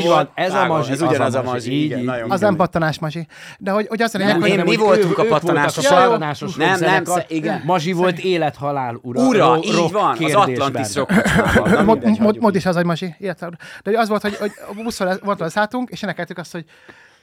[0.04, 0.30] volt.
[0.36, 1.54] ez a Mazsi, Ez az ugyanaz a Mazsi.
[1.54, 1.72] Mazsi.
[1.72, 2.06] Így, Igen, így.
[2.06, 3.28] nagyon Az nem pattanás, Masi.
[3.60, 4.50] De hogy, hogy azt Nem, hogy...
[4.50, 6.10] én- mi voltunk a ők pattanásos- voltak a Ja, jó.
[6.12, 7.62] pattanásos Nem, nem, igen.
[7.66, 9.22] Mazsi volt élethalál ura.
[9.22, 10.42] Ura, így van, az kérdésben.
[10.66, 11.70] Atlantis rock kocsmában.
[11.70, 12.86] Na Mod, is az, hogy
[13.20, 13.50] érted?
[13.50, 16.66] De hogy az volt, hogy, hogy a buszról vonatról szálltunk, és énekeltük azt, hogy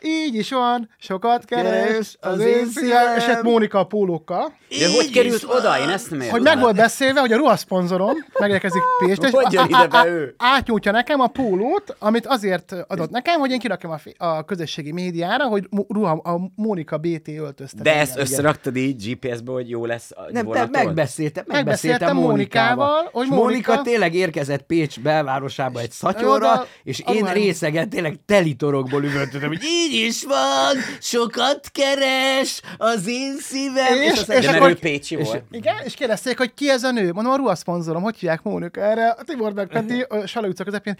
[0.05, 5.11] így is van, sokat keres az én szívem, és hát Mónika a pólókkal, De hogy
[5.11, 5.79] került oda?
[5.79, 6.33] Én ezt nem értem.
[6.35, 10.35] hogy meg volt beszélve, hogy a ruhaszponzorom megérkezik Pécsre, és Hogy á- ide be ő?
[10.37, 14.93] átnyújtja nekem a pólót, amit azért adott nekem, hogy én kirakjam a, fi- a közösségi
[14.93, 17.83] médiára, hogy ruha, a Mónika BT öltöztet.
[17.83, 18.05] De engem.
[18.07, 20.71] ezt összeraktad így GPS-be, hogy jó lesz a Nem, vonaton?
[20.85, 27.89] megbeszéltem, megbeszéltem Mónikával, hogy Mónika tényleg érkezett Pécs belvárosába egy szatyorra, és a én részegen
[27.89, 34.03] tényleg telitorokból üvöltöttem, hogy így is van, sokat keres az én szívem.
[34.03, 35.43] És- és De mert akkor- ő Pécsi és- volt.
[35.51, 37.13] Igen, és kérdezték, hogy ki ez a nő.
[37.13, 39.09] Mondom, a ruhaszponzorom, hogy hívják Mónika erre?
[39.09, 40.99] A Tibor meg Peti, a Sala utca közepén.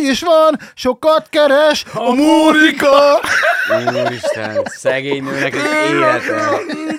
[0.00, 3.20] Így is van, sokat keres a Mónika!
[4.04, 6.48] Úristen, szegény nőnek az élete.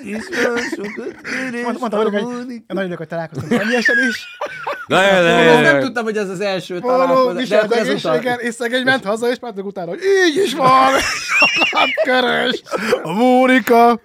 [0.05, 4.25] Is van, sokat keres Mondtam, hogy nagyon örülök, hogy találkoztunk személyesen is.
[4.87, 9.39] Ezt nem tudtam, hogy ez az első Való, viselt egészségen, és szegény ment haza, és
[9.39, 10.91] már utána, hogy így is van,
[12.03, 12.61] körös,
[13.03, 13.99] a Mónika.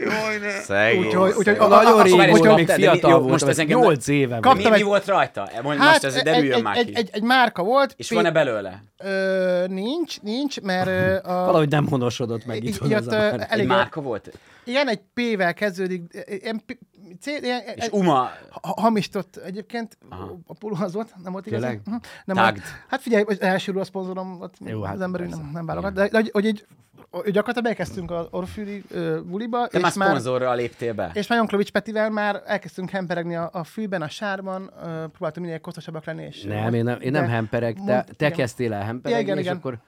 [0.62, 1.04] Szegény.
[1.06, 4.40] Úgyhogy- úgyhogy a- Nagyon régóta, még fiatal volt, most ez engem 8 éve volt.
[4.42, 5.48] Kaptam mi volt rajta?
[5.62, 6.92] Mondj, Hát, most ez egy, derüljön egy, már egy, ki.
[6.96, 7.94] egy, egy, márka volt.
[7.96, 8.82] És van-e belőle?
[9.04, 11.44] Ö, nincs, nincs, mert ö, a...
[11.44, 13.32] Valahogy nem honosodott meg I- itthon ilyet, ez a ö, már.
[13.40, 14.30] Egy elég márka volt?
[14.70, 16.78] Igen, egy P-vel kezdődik, ilyen, P-
[17.20, 20.38] C, ilyen, És egy, Uma, ha- hamisított egyébként, Aha.
[20.46, 21.60] a puló az volt, nem volt igaz.
[21.60, 21.80] Tényleg?
[22.24, 22.60] Nem volt.
[22.88, 26.08] Hát figyelj, az elsőről a szponzorom, ott Jó, hát az ember nem, nem válogat, de,
[26.08, 26.66] de, hogy, hogy így,
[27.10, 31.10] hogy gyakorlatilag elkezdtünk az Orfűri uh, buliba, te és már szponzorral léptél be?
[31.14, 35.60] és már Jonklovics Petivel már elkezdtünk hemperegni a, a fűben, a sárban, uh, próbáltunk minél
[35.60, 38.82] kosztosabbak lenni, és Nem, én nem, én nem de hemperek, te, mond- te kezdtél el
[38.84, 39.56] hemperegni, Igen, és igen.
[39.56, 39.78] akkor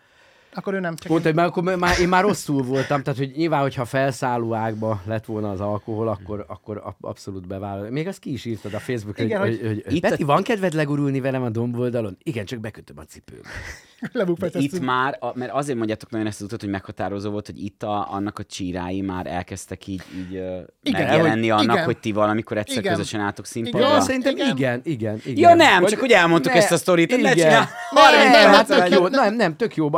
[0.55, 3.33] akkor ő nem csak mondta, hogy már, akkor már, én már rosszul voltam, tehát hogy
[3.37, 7.91] nyilván, hogyha felszálló ágba lett volna az alkohol, akkor, akkor ab- abszolút bevállal.
[7.91, 10.27] Még azt ki is írtad a Facebookra, Igen, hogy, hogy- hogy, hogy, Itt Peti, a-
[10.27, 12.17] van kedved legurulni velem a domboldalon?
[12.23, 13.03] Igen, csak bekötöm a
[14.13, 14.73] lebukfejteztünk.
[14.75, 17.83] itt már, a, mert azért mondjátok nagyon ezt az utat, hogy meghatározó volt, hogy itt
[17.83, 20.67] a, annak a csírái már elkezdtek így, így igen,
[21.07, 21.85] megjelenni hogy- annak, igen.
[21.85, 22.93] hogy ti valamikor egyszer Igen.
[22.93, 24.01] közösen álltok Ja, színpadra.
[24.01, 24.81] szerintem igen, Igen.
[24.85, 25.51] igen, igen.
[25.51, 27.33] Ja nem, Vagy- csak hogy elmondtuk Ne, ezt a sztorit, ne igen.
[27.33, 27.69] csinál.
[27.91, 29.11] Nem, 30 nem, hát perc tök jó, vagy.
[29.11, 29.89] nem, nem, tök jó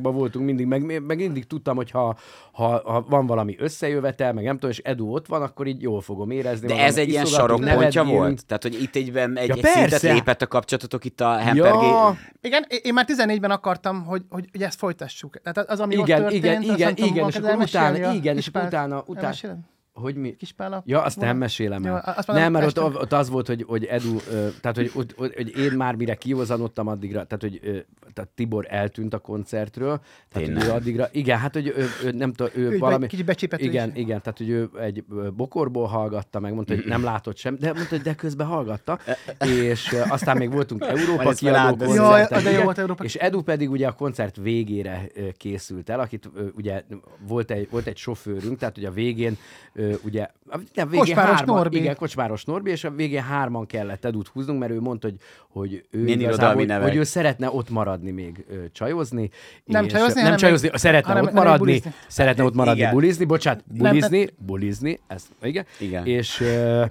[0.00, 2.16] barátságban voltunk mindig, meg, meg mindig tudtam, hogy ha,
[2.52, 6.00] ha, ha van valami összejövetel, meg nem tudom, és Edu ott van, akkor így jól
[6.00, 6.66] fogom érezni.
[6.66, 8.46] De magam, ez egy ilyen sarokpontja volt?
[8.46, 10.12] Tehát, hogy itt egy, egy, egy Ja, szintet persze.
[10.12, 11.86] lépett a kapcsolatotok itt a Hempergé...
[11.86, 15.40] Ja, Igen, én- már 14-ben akartam, hogy, hogy, hogy ezt folytassuk.
[15.42, 19.58] Tehát az, ami Igen, ott történt, igen, igen, igen, és utána- igen, és utána- utána-?
[20.00, 20.36] Hogy mi?
[20.36, 21.30] Kispál Ja, azt Volna?
[21.30, 22.02] nem mesélem el.
[22.16, 23.00] azt már nem, mert ott, este.
[23.00, 26.14] ott az volt, hogy, hogy Edu, ö, tehát hogy, hogy, hogy, hogy én már mire
[26.14, 27.78] kihozanodtam addigra, tehát hogy ö,
[28.12, 30.00] tehát Tibor eltűnt a koncertről,
[30.32, 33.06] tehát hogy ő addigra, igen, hát hogy ő, ő nem tudom, ő, Ő egy valami,
[33.06, 33.96] kicsit becsípett ő igen, is.
[33.96, 35.04] igen, tehát hogy ő egy
[35.36, 38.98] bokorból hallgatta, meg mondta, hogy nem látott sem, de mondta, hogy de közben hallgatta,
[39.44, 43.70] és aztán még voltunk Európa kiadó koncerten, Jaj, de jó igen, Európa és Edu pedig
[43.70, 45.06] ugye a koncert végére
[45.36, 46.82] készült el, akit ugye
[47.26, 49.36] volt egy, volt egy sofőrünk, tehát ugye a végén
[49.72, 51.76] ö, ugye, a- nem, végén Kocsmáros hárman, Norbi.
[51.78, 55.84] igen, Kocsmáros Norbi, és a végén hárman kellett Edut húznunk, mert ő mondta, hogy, hogy
[55.90, 56.88] ő Milyen igazából, nevek.
[56.88, 59.30] hogy ő szeretne ott maradni még ö, csajozni.
[59.64, 61.92] Nem és, csajozni, nem csajozni, meg- szeretne hanem- ott maradni, bulizni.
[62.08, 62.92] szeretne ott maradni, Igen.
[62.92, 66.06] bulizni, bocsánat, Nem, bulizni, bulizni, ez, igen, Igen.
[66.06, 66.84] és ö,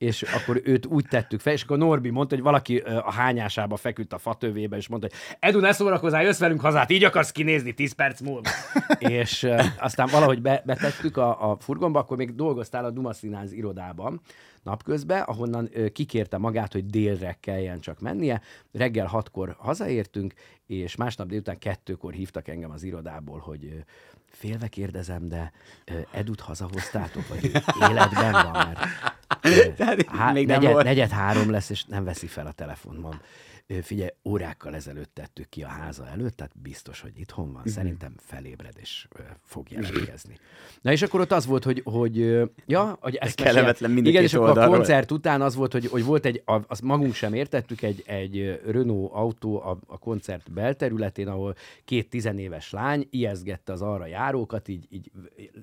[0.00, 4.12] és akkor őt úgy tettük fel, és akkor Norbi mondta, hogy valaki a hányásába feküdt
[4.12, 7.92] a fatövébe, és mondta, hogy Edu, ne szórakozzál, jössz velünk hazát, így akarsz kinézni 10
[7.92, 8.48] perc múlva.
[8.98, 14.20] és aztán valahogy be, betettük a, a furgonba, akkor még dolgoztál a Duma Színház irodában
[14.62, 18.40] napközben, ahonnan ö, kikérte magát, hogy délre kelljen csak mennie.
[18.72, 20.32] Reggel hatkor hazaértünk,
[20.66, 23.78] és másnap délután kettőkor hívtak engem az irodából, hogy ö,
[24.30, 25.52] félve kérdezem, de
[26.10, 27.44] Edut hazahoztátok, vagy
[27.90, 28.78] életben van, mert
[29.76, 30.84] Tehát há, még nem negyed, volt.
[30.84, 33.20] negyed három lesz, és nem veszi fel a telefon, mondom.
[33.20, 33.49] Ö,
[33.82, 37.54] Figyelj, órákkal ezelőtt tettük ki a háza előtt, tehát biztos, hogy itthon Mhm.
[37.54, 37.62] van.
[37.66, 39.08] Szerintem felébred, és
[39.42, 40.38] fog jelentkezni.
[40.80, 42.16] Na és akkor ott az volt, hogy, hogy
[42.66, 45.72] ja, hogy ezt Kellemetlen mesél- mind a Igen, és akkor a koncert után az volt,
[45.72, 50.52] hogy, hogy volt egy, azt magunk sem értettük, egy, egy Renault autó a, a koncert
[50.52, 51.54] belterületén, ahol
[51.84, 55.10] két tizenéves lány ijeszgette az arra járókat, így, így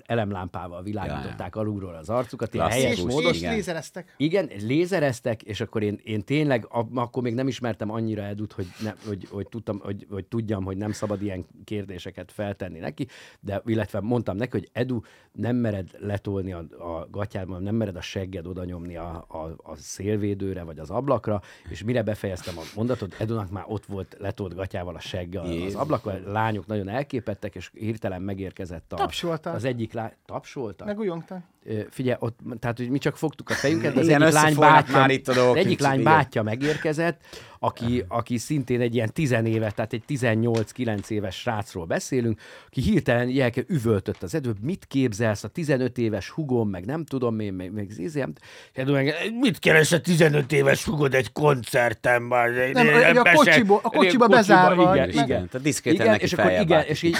[0.06, 3.32] elemlámpával világították alulról az arcukat, ilyen helyes És, módon.
[3.32, 3.54] és igen.
[3.54, 4.14] lézereztek.
[4.16, 8.92] Igen, lézereztek, és akkor én, én tényleg, akkor még nem ismertem annyira Edut, hogy, ne,
[9.06, 13.06] hogy, hogy, tudtam, hogy, hogy tudjam, hogy nem szabad ilyen kérdéseket feltenni neki,
[13.40, 15.00] de illetve mondtam neki, hogy Edu,
[15.32, 19.76] nem mered letolni a, a gatyádban, nem mered a segged oda nyomni a, a, a
[19.76, 24.94] szélvédőre, vagy az ablakra, és mire befejeztem a mondatot, Edunak már ott volt letolt gatyával
[24.94, 29.54] a segge az ablakon, a lányok nagyon elképettek, és hirtelen megérkezett a, Tapsoltak.
[29.54, 30.12] az egyik lány.
[30.26, 30.86] Tapsoltak?
[30.86, 31.42] Meg újongtak.
[31.57, 31.57] Ö,
[31.90, 34.96] figyelj, ott, tehát, hogy mi csak fogtuk a fejünket, de az Igen, egyik lány bátyja,
[34.96, 37.20] már itt a dolgok, egyik lány bátyja megérkezett,
[37.58, 43.62] aki, aki szintén egy ilyen tizenéves, tehát egy 18-9 éves srácról beszélünk, aki hirtelen jelke
[43.66, 47.90] üvöltött az edő, mit képzelsz, a 15 éves hugom, meg nem tudom én, meg, meg
[47.90, 48.32] zizém,
[48.72, 52.22] és Edu meg, mit keres a 15 éves hugod egy koncerten?
[52.22, 55.24] Már, Nem, a- a kocsiból- a kocsiba bezárva, Igen, igen.
[55.24, 57.16] Igen, tehát Igen, neki és akkor igen, és így,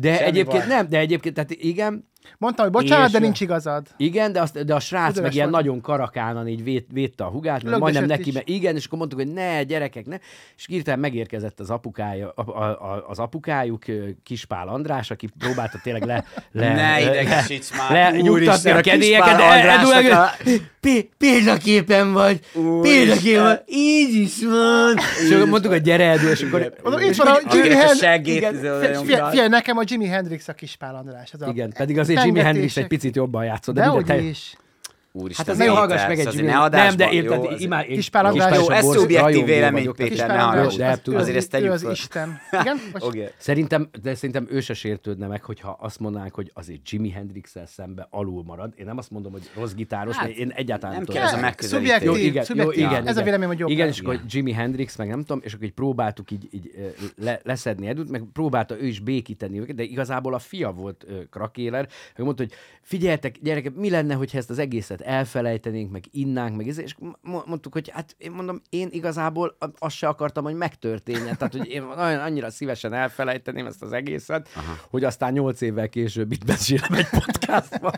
[0.00, 3.86] de egyébként nem, de egyébként, tehát igen, Mondtam, hogy bocsánat, És- de nincs igazad.
[3.96, 7.28] igen, de, azt, de a srác Üdvös meg ilyen nagyon karakánan így vét, védte a
[7.28, 10.16] hugát, mert majdnem neki, mert igen, és akkor mondtuk, hogy ne, gyerekek, ne.
[10.56, 13.82] És hirtelen megérkezett az apukája, a, a, a, az apukájuk,
[14.22, 16.24] Kispál András, aki próbálta tényleg le...
[16.52, 20.30] le Ne le- idegesíts már, Le, nyugtatni a kedélyeket, Kispál de Edu a-
[20.80, 22.40] Pé- Példaképen vagy,
[22.82, 24.96] példaképen vagy, így is van.
[25.26, 26.72] És akkor mondtuk, hogy gyere Edu, és akkor...
[27.00, 28.48] Itt van a Jimi Hendrix.
[29.30, 31.32] figyelj, nekem a Jimi Hendrix a Kispál András.
[31.48, 33.74] Igen, pedig azért Jimi Hendrix egy picit jobban játszott.
[33.74, 34.56] De hogy te- is.
[35.16, 37.22] Úristen, Hát ez azért Péter, hallgass meg egy szóval Jimmy ne adásban, Nem, de jó,
[37.22, 38.44] érted, ez- imád, én Kispárlangás.
[38.48, 39.92] kispárlangás Jó, ez szubjektív vélemény.
[39.92, 40.78] Péter, ne az-
[41.14, 41.82] Azért ezt ő tegyük az.
[41.90, 42.38] Isten.
[42.60, 42.78] Igen?
[42.98, 43.28] Oké.
[43.36, 48.06] Szerintem, de szerintem ő se sértődne meg, hogyha azt mondanánk, hogy azért Jimi Hendrix-el szembe
[48.10, 48.72] alul marad.
[48.76, 51.22] Én nem azt mondom, hogy rossz gitáros, Hát, mert én egyáltalán nem tudom.
[51.22, 51.90] ez a megközelítés.
[51.92, 53.70] szubjektív, Jó, igen, jó, igen, Ez a vélemény, hogy jobb.
[53.70, 56.70] Igen, és akkor Jimi Hendrix, meg nem tudom, és akkor így próbáltuk így, így
[57.42, 62.24] leszedni Edut, meg próbálta ő is békíteni őket, de igazából a fia volt krakéler, meg
[62.26, 66.78] mondta, hogy figyeljetek, gyerekek, mi lenne, hogyha ezt az egészet elfelejtenénk, meg innánk, meg ez,
[66.78, 71.36] és mo- mondtuk, hogy hát én mondom, én igazából a- azt se akartam, hogy megtörténjen,
[71.36, 74.72] tehát hogy én nagyon annyira szívesen elfelejteném ezt az egészet, Aha.
[74.90, 77.92] hogy aztán nyolc évvel később itt beszélem egy podcastban.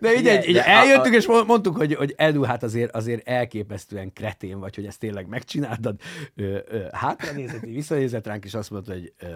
[0.00, 2.94] De így, Igen, így, de a- eljöttünk, és mo- mondtuk, hogy, hogy Edu, hát azért,
[2.96, 6.00] azért elképesztően kretén vagy, hogy ezt tényleg megcsináltad.
[6.34, 9.26] Ö, ö, hátra nézett, így visszanézett ránk, és azt mondta, hogy ö,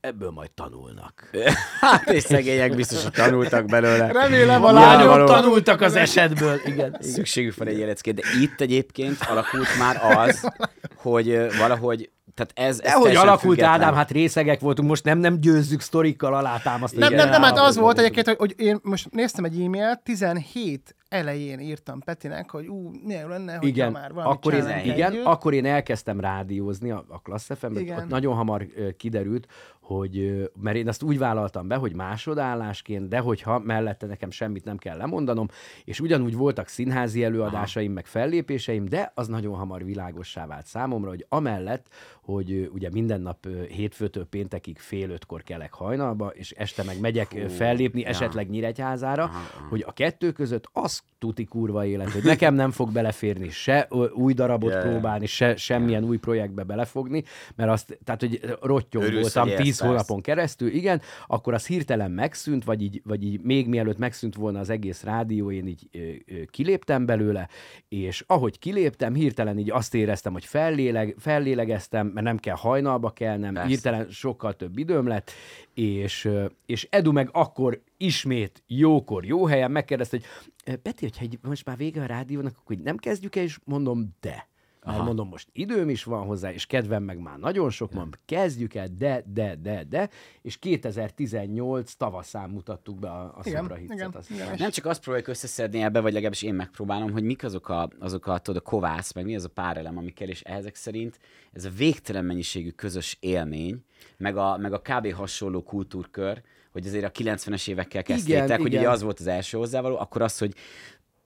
[0.00, 1.30] ebből majd tanulnak.
[1.80, 4.12] Hát és szegények biztos, hogy tanultak belőle.
[4.12, 5.26] Remélem a lányok Nyilvánvaló.
[5.26, 6.60] tanultak az esetből.
[6.64, 6.96] Igen.
[7.00, 10.50] Szükségük van egy éleckét, de itt egyébként alakult már az,
[10.94, 13.70] hogy valahogy, tehát ez, ez Dehogy alakult, független.
[13.70, 17.02] Ádám, hát részegek voltunk, most nem, nem győzzük sztorikkal alátámasztani.
[17.02, 20.94] Nem, nem, nem, hát az volt egyébként, hogy, hogy én most néztem egy e-mailt, 17
[21.08, 25.24] elején írtam Petinek, hogy ú, milyen lenne, hogy igen, már valamit akkor én, igen, együtt.
[25.24, 29.46] akkor én elkezdtem rádiózni a, a Klassz fm ott nagyon hamar kiderült,
[29.88, 34.76] hogy, mert én azt úgy vállaltam be, hogy másodállásként, de hogyha mellette nekem semmit nem
[34.76, 35.48] kell lemondanom,
[35.84, 41.26] és ugyanúgy voltak színházi előadásaim, meg fellépéseim, de az nagyon hamar világossá vált számomra, hogy
[41.28, 41.86] amellett,
[42.22, 47.48] hogy ugye minden nap hétfőtől péntekig fél ötkor kelek hajnalba, és este meg megyek Hú,
[47.48, 48.08] fellépni, ja.
[48.08, 49.30] esetleg Nyíregyházára,
[49.68, 54.32] hogy a kettő között az tuti kurva élet, hogy nekem nem fog beleférni se új
[54.32, 54.80] darabot ja.
[54.80, 57.24] próbálni, se semmilyen új projektbe belefogni,
[57.56, 59.94] mert azt, tehát, hogy rottyom voltam tíz persze.
[59.94, 64.58] hónapon keresztül, igen, akkor az hirtelen megszűnt, vagy így, vagy így még mielőtt megszűnt volna
[64.58, 67.48] az egész rádió, én így ö, ö, kiléptem belőle,
[67.88, 73.54] és ahogy kiléptem, hirtelen így azt éreztem, hogy felléleg, fellélegeztem, mert nem kell hajnalba kelnem,
[73.54, 73.68] Persze.
[73.68, 75.30] hirtelen sokkal több időm lett,
[75.74, 76.28] és,
[76.66, 80.26] és Edu meg akkor ismét jókor, jó helyen megkérdezte, hogy
[80.74, 84.48] "Ö, Peti, hogyha most már vége a rádiónak, akkor nem kezdjük el, és mondom, de.
[84.84, 88.74] Mert mondom, most időm is van hozzá, és kedvem meg már nagyon sok van, kezdjük
[88.74, 90.08] el, de, de, de, de,
[90.42, 93.96] és 2018 tavaszán mutattuk be a, a Igen, Supra Hits-et.
[93.96, 94.54] igen, azt igen.
[94.58, 98.26] Nem csak azt próbáljuk összeszedni ebbe, vagy legalábbis én megpróbálom, hogy mik azok a, azok
[98.26, 101.18] a, tudod, a kovász, meg mi az a pár elem, amikkel, és ezek szerint
[101.52, 103.84] ez a végtelen mennyiségű közös élmény,
[104.16, 105.12] meg a, meg a kb.
[105.12, 108.80] hasonló kultúrkör, hogy azért a 90-es évekkel kezdtétek, Igen, hogy igen.
[108.80, 110.54] ugye az volt az első hozzávaló, akkor az, hogy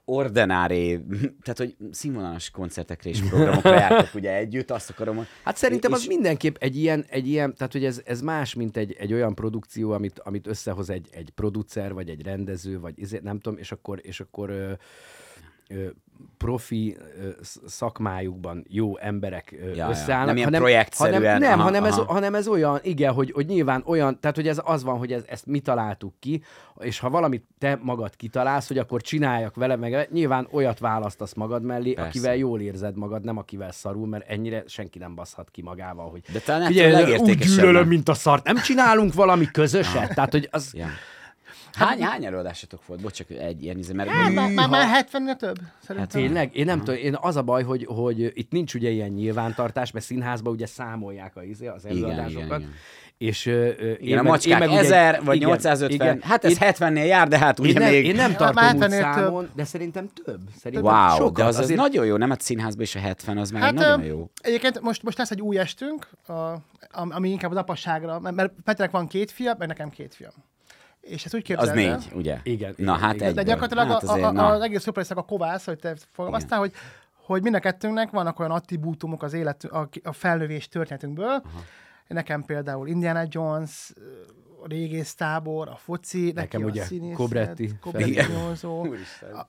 [0.04, 1.00] ordinári,
[1.42, 5.26] tehát hogy színvonalas koncertekre és programokra jártok ugye együtt, azt akarom, hogy...
[5.44, 8.96] Hát szerintem az mindenképp egy ilyen, egy ilyen tehát hogy ez, ez más, mint egy,
[8.98, 13.40] egy olyan produkció, amit, amit összehoz egy, egy producer, vagy egy rendező, vagy izé, nem
[13.40, 14.72] tudom, és akkor, és akkor ö,
[16.38, 16.96] profi
[17.66, 19.88] szakmájukban jó emberek Ja, ja.
[19.88, 20.26] összeállnak.
[20.26, 22.12] Nem ilyen hanem, projektszerűen, hanem, nem, aha, hanem, ez, aha.
[22.12, 25.22] hanem ez olyan, igen, hogy, hogy nyilván olyan, tehát hogy ez az van, hogy ez,
[25.26, 26.42] ezt mi találtuk ki,
[26.78, 31.62] és ha valamit te magad kitalálsz, hogy akkor csináljak vele, meg nyilván olyat választasz magad
[31.62, 32.08] mellé, Persze.
[32.08, 36.22] akivel jól érzed magad, nem akivel szarul, mert ennyire senki nem baszhat ki magával, hogy
[36.32, 37.88] De talán Figyelj, úgy gyűlölöm, nem?
[37.88, 38.44] mint a szart.
[38.44, 40.14] Nem csinálunk valami közöset?
[40.14, 40.70] Tehát, hogy az...
[40.74, 40.86] Ja.
[41.72, 43.00] Hány, hány előadásatok volt?
[43.00, 45.56] Bocs, csak egy ilyen izé, mert Hát, már, már, már 70-nél több,
[45.86, 46.20] szerintem.
[46.22, 46.56] Tényleg?
[46.56, 50.04] Én nem tudom, én az a baj, hogy, hogy itt nincs ugye ilyen nyilvántartás, mert
[50.04, 52.30] színházban ugye számolják a, izé, az előadásokat.
[52.30, 52.72] igen, igen.
[53.18, 56.20] És ö, én Igen, a meg- macskák én meg ugye- 1000 vagy igen, 850, igen.
[56.22, 58.06] hát ez Én- 70-nél jár, de hát ugye Én nem, még...
[58.06, 60.40] én nem tartom úgy 70-nél számon, de szerintem több.
[60.60, 61.34] Szerintem Wow, sokat.
[61.34, 62.30] de az, az Azért- nagyon jó, nem?
[62.30, 64.30] Hát színházban is a 70, az már Hát nagyon jó.
[64.40, 66.32] egyébként most, most lesz egy új estünk, a,
[66.90, 70.32] am- ami inkább az apasságra, mert, mert Petrek van két fia, meg nekem két fiam.
[71.02, 72.38] És ezt úgy Az képzeld el- négy, ugye?
[72.42, 73.28] Igen, Na, igen, hát igen.
[73.28, 73.34] egy.
[73.34, 74.46] De gyakorlatilag hát hát azért, a, a, na.
[74.46, 76.72] az egész szuperszak a kovász, hogy te fogalmaztál, hogy,
[77.14, 81.26] hogy mind a kettőnknek vannak olyan attribútumok az élet, a, a felnövés történetünkből.
[81.26, 81.62] Aha.
[82.06, 83.92] Nekem például Indiana Jones,
[84.64, 88.20] a régésztábor, a foci, Nekem neki ugye a színészet, Kobretti Kobretti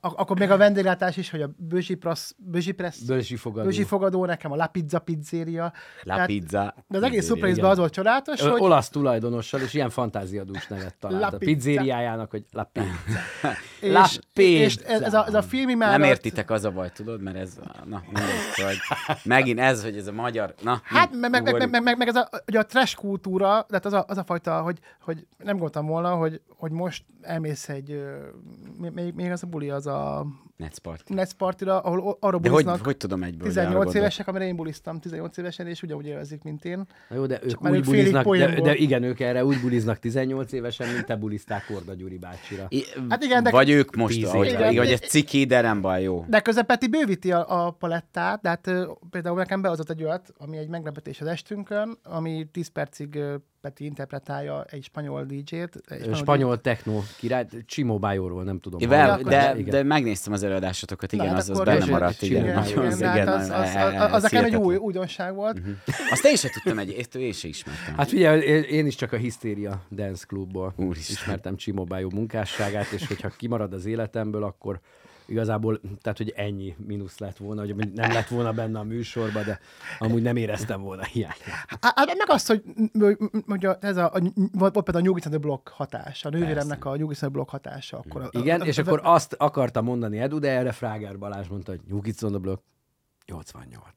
[0.00, 3.64] akkor még a vendéglátás is, hogy a Bözsi Press, Bözsi Press, Bölcsi fogadó.
[3.66, 5.62] Bözsi fogadó, nekem a La Pizza pizzeria.
[6.02, 6.74] La Tehát- pizza.
[6.88, 7.22] De az egész pizzeria.
[7.22, 11.20] szuperizban az volt csodálatos, hogy Olasz tulajdonossal, és ilyen fantáziadús nevet talált.
[11.20, 12.88] La A pizzériájának, hogy La Pizza.
[13.80, 14.86] és, La és Pizza.
[14.86, 17.58] ez, ez, a, ez a film már Nem értitek az a baj, tudod, mert ez,
[17.84, 18.24] na, mindegy,
[18.56, 18.76] vagy
[19.24, 22.16] megint ez, hogy ez a magyar, na, Hát, meg, meg, meg, meg, meg, meg ez
[22.16, 25.86] a, ugye a trash kultúra, tehát az a, az a fajta, hogy, hogy nem gondoltam
[25.86, 28.02] volna, hogy, hogy most elmész egy,
[28.92, 31.08] még, még az a buli, az a Netspart.
[31.08, 33.38] Netpartira, ahol arra De hogy, buliznak hogy tudom egyből?
[33.40, 33.94] hogy 18 elragadod?
[34.02, 36.86] évesek, amire én buliztam 18 évesen, és ugyanúgy élvezik, mint én.
[37.08, 39.60] Na jó, de ők már úgy ők félig buliznak, de, de, igen, ők erre úgy
[39.60, 42.66] buliznak 18 évesen, mint te bulizták Korda Gyuri bácsira.
[42.68, 44.70] I- Hát igen, de- Vagy ők most, ahogy, éve.
[44.70, 46.24] igen, hogy ez ciki, de nem baj, jó.
[46.28, 48.70] De közben Peti bővíti a, a palettát, de hát
[49.10, 53.18] például nekem behozott egy olyat, ami egy meglepetés az estünkön, ami 10 percig
[53.64, 55.50] Peti interpretálja egy spanyol DJ-t.
[55.86, 58.88] Egy Spanyol, spanyol techno király, Csimó Bájóról nem tudom.
[58.88, 59.70] Vel, Ja, hallani, akkor- de, igen.
[59.70, 62.42] de megnéztem az előadásotokat, igen, Na, hát az, az benne maradt, igen.
[62.42, 65.60] igen, Nagyon, igen, hát igen, az, az, az, az, az nekem egy új újdonság volt.
[66.10, 67.94] Azt én sem tudtam, egy, én sem ismertem.
[67.96, 71.16] Hát figyelj, én- is csak a Hysteria Dance Clubból Úristen.
[71.16, 74.80] ismertem Csimó Bájó munkásságát, és hogyha kimarad az életemből, akkor
[75.26, 79.60] igazából, tehát hogy ennyi mínusz lett volna, hogy nem lett volna benne a műsorba, de
[79.98, 81.42] amúgy nem éreztem volna hiányt.
[81.66, 82.62] Hát hát meg azt, hogy,
[82.98, 83.16] hogy,
[83.46, 84.20] hogy a- ez a, a,
[84.52, 87.98] volt például a Nyugis the Block hatása, a nővéremnek a Nyugis the Block hatása.
[87.98, 91.70] Akkor a, Igen, a, és akkor azt akarta mondani Edu, de erre Frágár Balázs mondta,
[91.70, 92.62] hogy Nyugis on the block,
[93.26, 93.92] 88.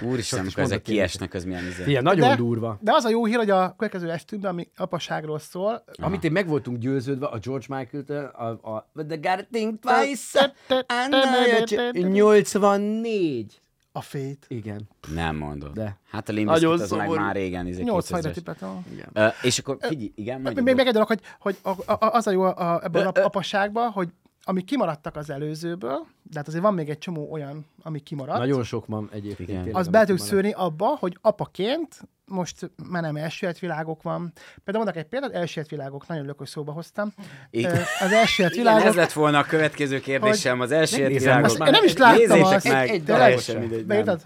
[0.00, 1.82] Úristen, is amikor ezek kiesnek, az milyen izé.
[1.82, 2.78] Figyelj, nagyon de, durva.
[2.80, 6.48] De az a jó hír, hogy a következő estünkben, ami apaságról szól, Amit én meg
[6.48, 13.60] voltunk győződve a George Michael-től, a, a the think twice, I know you- 84.
[13.92, 14.44] a fét.
[14.48, 14.88] Igen.
[15.14, 15.72] Nem mondod.
[15.72, 15.98] De.
[16.10, 17.20] Hát a Limbiskit az meg szomorú.
[17.20, 17.66] már régen.
[17.66, 18.10] Izé, 8 2000-es.
[18.12, 18.84] hajra tippeltem.
[19.12, 22.30] Ö, és akkor figyelj, igen, Még, még egy dolog, hogy, hogy a, a, az a
[22.30, 24.08] jó a, ebben a apasságban, hogy
[24.44, 28.64] ami kimaradtak az előzőből, de hát azért van még egy csomó olyan, ami kimaradt, Nagyon
[28.64, 29.48] sok van egyébként.
[29.48, 29.62] Igen.
[29.62, 34.32] tényleg, az be tudjuk szőni abba, hogy apaként most már nem elsőért világok van.
[34.64, 37.12] Például mondok egy példát, elsőért világok, nagyon lökös szóba hoztam.
[37.50, 37.76] Igen.
[38.00, 41.42] Az elsőért Igen, ez világok, lett volna a következő kérdésem, az első Megnézem világos.
[41.48, 41.68] most már.
[41.68, 42.68] Én nem is láttam Nézzétek azt.
[42.68, 43.84] meg, Egy- egy mindegy.
[43.86, 44.20] beírtad?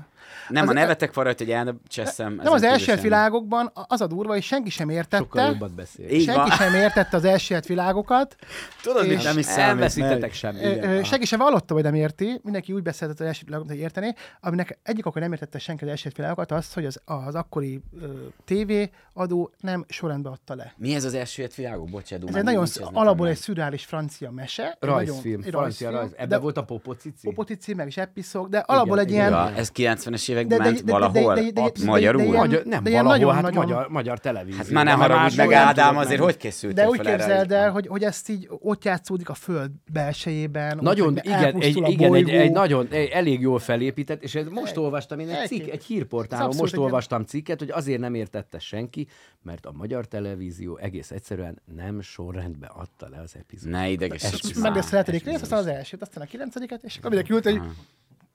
[0.48, 2.34] Nem, nem a Az- nevetek van rajta, hogy elcseszem.
[2.34, 6.08] Nem az elsőért világokban, az a durva, és senki sem Sokkal értette, jobbat beszél.
[6.08, 6.50] Senki van.
[6.50, 8.36] sem értette az elsőért világokat,
[8.82, 9.80] Tudod, mit és nem is Nem számít.
[9.80, 10.32] veszítetek meg.
[10.32, 10.62] semmi.
[10.64, 10.84] Ö, igen.
[10.90, 11.04] ö, Aha.
[11.04, 14.78] senki sem vallotta, hogy nem érti, mindenki úgy beszélt az első világot, hogy érteni, aminek
[14.82, 18.06] egyik oka, hogy nem értette senki az első világokat, az, hogy az, az akkori ö,
[18.44, 18.72] TV
[19.12, 20.72] adó nem sorrendbe adta le.
[20.76, 21.88] Mi ez az első világok?
[21.90, 24.76] Bocsánat, Ez egy nagyon alapból egy szürreális francia mese.
[24.80, 26.10] Rajzfilm, francia rajz.
[26.16, 27.26] Ebben volt a Popocici?
[27.26, 29.34] Popocici, meg is episzok, de alapból egy ilyen...
[29.34, 31.34] Ez 90-es években De- ment de- de- valahol?
[31.34, 32.22] de- de- de- de- Magyarul?
[32.22, 34.58] de- de- Magyar, nem valahol, nagyon- hát nagyon- magyar, magyar televízió.
[34.58, 37.70] Hát már ne De haragudj meg, nem Ádám, azért hogy készültél De úgy képzeld el,
[37.70, 40.78] hogy, hogy ezt így ott játszódik a föld belsejében.
[40.80, 45.28] Nagyon, igen, egy, igen egy, egy, nagyon, egy, elég jól felépített, és most olvastam én
[45.28, 49.06] egy cikk, egy hírportálon, most olvastam cikket, hogy azért nem értette senki,
[49.42, 53.78] mert a magyar televízió egész egyszerűen nem sorrendbe adta le az epizódot.
[53.78, 57.32] Ne idegesíts Meg a hetedik rész, aztán az elsőt, aztán a kilencediket, és akkor mindenki
[57.32, 57.60] ült, hogy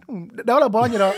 [0.06, 1.10] Hú, de alapból annyira,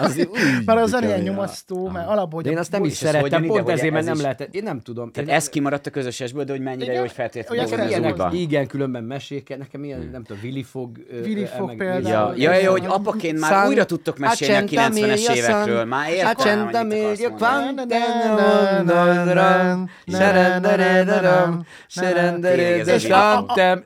[0.00, 0.28] Az,
[0.64, 3.96] mert az olyan nyomasztó, mert alapból, De én azt nem is szerettem, pont ezért, mert
[4.00, 4.54] ez nem is- lehetett.
[4.54, 5.10] Én nem tudom.
[5.10, 6.94] Tehát ez kimaradt a közösesből, de hogy mennyire Igen.
[6.94, 8.32] jó, hogy feltétlenül.
[8.32, 10.98] Igen, különben meséke, nekem ilyen, nem tudom, Willy fog...
[11.24, 12.36] Willy meg- például.
[12.36, 15.84] Ja, ja, ja, hogy apaként már San- újra tudtok mesélni a Accenta 90-es mia évekről.
[15.84, 16.34] Már értem,
[20.16, 21.64] serenderedaram,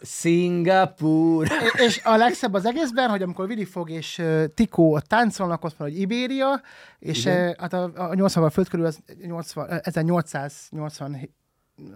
[0.03, 1.47] Szingapúr.
[1.87, 4.23] és a legszebb az egészben, hogy amikor Willy Fogg és
[4.55, 6.61] Tikó táncolnak, ott van, hogy Ibéria,
[6.99, 11.29] és uh, hát a, a 80-ban föld körül az 80, eh, 1880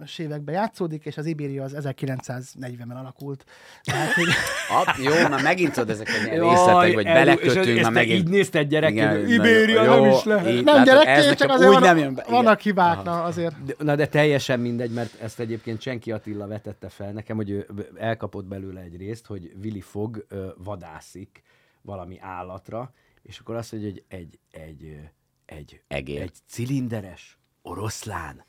[0.03, 3.45] es években játszódik, és az Ibéria az 1940-ben alakult.
[3.83, 4.25] Tehát, hogy
[4.79, 8.19] Ap, jó, már megint tudod ezek a részletek, vagy belekötünk, már megint.
[8.19, 10.49] így nézted gyerek, Igen, Ibéria nagyon- nem jó, is lehet.
[10.49, 12.21] így nem gyerekként, csak azért úgy vannak, nem jön be.
[12.27, 12.33] Igen.
[12.43, 13.63] vannak hibák, na azért.
[13.63, 17.67] De- Na de teljesen mindegy, mert ezt egyébként Csenki Attila vetette fel nekem, hogy ő
[17.97, 21.43] elkapott belőle egy részt, hogy Willy Fogg ö, vadászik
[21.81, 22.91] valami állatra,
[23.23, 25.09] és akkor azt mondja, hogy egy, egy,
[25.45, 26.21] egy, Egér.
[26.21, 28.43] egy cilinderes oroszlán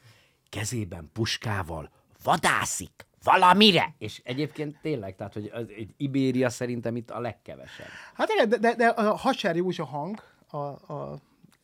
[0.49, 1.91] kezében puskával
[2.23, 3.95] vadászik valamire.
[3.99, 7.87] És egyébként tényleg, tehát, hogy az, egy Ibéria szerintem itt a legkevesebb.
[8.15, 11.21] Hát igen, de, de, de a Haser Józsa hang, a, a,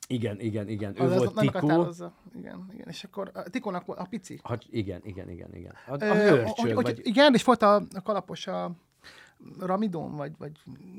[0.07, 0.95] Igen, igen, igen.
[1.01, 1.89] Ő az, az volt nem Tikó.
[2.37, 4.41] Igen, igen, és akkor a Tikónak a pici.
[4.43, 5.75] Ha, igen, igen, igen, igen.
[5.87, 7.01] A, a Ö, hörcsög, hogy, hogy, vagy...
[7.03, 8.71] Igen, és volt a, a kalapos a
[9.59, 10.53] Ramidon, vagy, vagy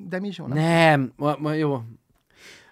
[0.07, 0.49] Demizsón.
[0.49, 1.81] Nem, ma, ma, jó.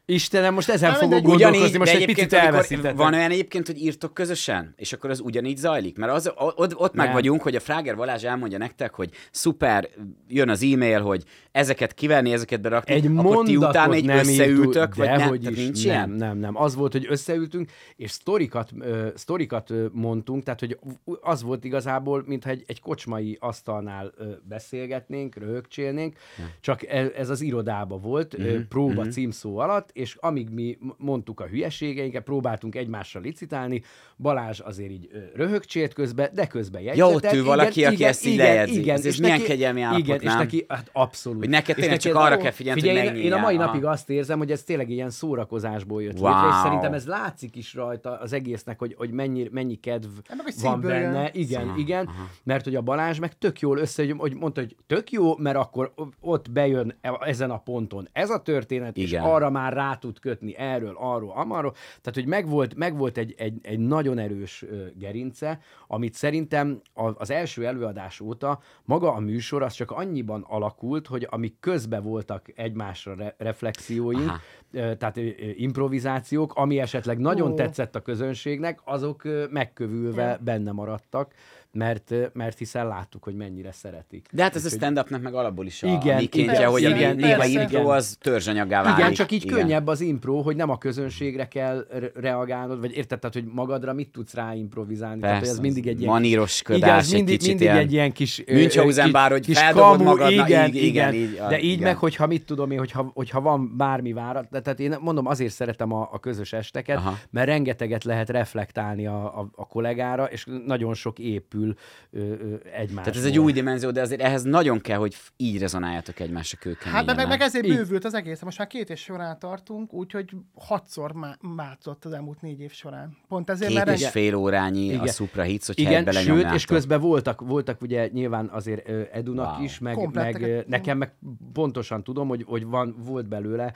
[0.09, 2.95] Istenem, most ezen Nem, fogok gondolkozni, most egy picit elveszítettem.
[2.95, 5.97] van olyan egyébként, hogy írtok közösen, és akkor az ugyanígy zajlik?
[5.97, 9.89] Mert az, ott, ott meg vagyunk, hogy a Fráger Balázs elmondja nektek, hogy szuper,
[10.27, 14.95] jön az e-mail, hogy ezeket kivenni, ezeket berakni, egy akkor ti utána így nem összeültök,
[14.95, 15.33] vagy nem?
[15.33, 16.09] is, nincs nem, ilyen?
[16.09, 16.55] nem, nem.
[16.55, 20.79] Az volt, hogy összeültünk, és sztorikat, ö, sztorikat ö, mondtunk, tehát hogy
[21.21, 26.17] az volt igazából, mintha egy, egy kocsmai asztalnál ö, beszélgetnénk, röhögcsélnénk,
[26.61, 31.39] csak ez, ez az irodába volt, Mhm, ö, próba címszó alatt, és amíg mi mondtuk
[31.39, 33.81] a hülyeségeinket, próbáltunk egymással licitálni,
[34.17, 37.15] Balázs azért így ö, röhögcsélt közben, de közben jegyzetett.
[37.15, 38.89] ott ül valaki, aki ezt így lejegyzi.
[38.89, 40.37] Ez és milyen neki- kegyelmi állapot, Igen, és nem?
[40.37, 41.39] neki, hát abszolút.
[41.39, 43.65] Hogy neked És tényleg csak arra kell figyelni, Figyelj, hogy én- Én a mai Aha.
[43.65, 46.33] napig azt érzem, hogy ez tényleg ilyen szórakozásból jött Wow.
[46.33, 50.37] létre, és szerintem ez látszik is rajta az egésznek, hogy, hogy mennyi, mennyi kedv Hát
[50.41, 51.11] van szívből jön.
[51.11, 51.29] benne.
[51.33, 52.09] Igen, igen,
[52.43, 55.57] mert hogy a Balázs meg tök jól össze, hogy, hogy mondta, hogy tök jó, mert
[55.57, 59.21] akkor ott bejön e- ezen a ponton ez a történet, Igen.
[59.23, 61.71] és arra már rá tud kötni erről, arról, amarról.
[61.71, 64.65] Tehát, hogy megvolt, megvolt egy, egy, egy nagyon erős
[64.95, 71.27] gerince, amit szerintem az első előadás óta maga a műsor az csak annyiban alakult, hogy
[71.29, 74.95] amik közben voltak egymásra re- reflexióink, Aha.
[74.95, 75.17] tehát
[75.55, 77.55] improvizációk, ami esetleg nagyon Ó.
[77.55, 81.33] tetszett a közönségnek, azok megkövülve benne maradtak,
[81.71, 84.27] mert, mert hiszen láttuk, hogy mennyire szeretik.
[84.31, 86.95] De hát ez a stand-upnak meg alapból is a, Igen, a mikéntje, igen, hogy a
[86.95, 87.61] igen, néha persze.
[87.61, 88.97] impro az törzsanyagá válik.
[88.99, 93.19] Igen, csak így könnyebb az impro, hogy nem a közönségre kell re- reagálnod, vagy érted,
[93.19, 95.21] tehát, hogy magadra mit tudsz rá improvizálni.
[95.21, 96.11] tehát, Persze, ez mindig egy ilyen...
[96.13, 98.43] maníroskodás, igen, ez egy mindig, kicsit mindig ilyen egy ilyen kis...
[98.47, 101.83] Münchhausen bár, hogy kis feldobod kamu, magadnak, igen, így- igen, igen, így, De így igen.
[101.83, 105.93] meg, hogyha mit tudom én, hogyha, hogyha van bármi várat, tehát én mondom, azért szeretem
[105.93, 107.17] a, a közös esteket, Aha.
[107.29, 113.03] mert rengeteget lehet reflektálni a, a, a kollégára, és nagyon sok épül ö, ö, egymásból.
[113.03, 116.95] Tehát ez egy új dimenzió, de azért ehhez nagyon kell, hogy így rezonáljatok egymásra kőkeményen.
[116.95, 117.75] Hát meg, meg, meg ezért Így.
[117.75, 118.41] bővült az egész.
[118.41, 123.17] Most már két év során tartunk, úgyhogy hatszor má- változott az elmúlt négy év során.
[123.27, 125.07] Pont ezért, Két mert és fél órányi a Igen.
[125.07, 129.63] Supra Hits, hogyha Igen, ebbe sőt, és közben voltak, voltak ugye nyilván azért Edunak Wow.
[129.63, 130.41] is, meg, Kompletteket.
[130.41, 131.13] meg nekem meg
[131.53, 133.73] pontosan tudom, hogy, hogy van, volt belőle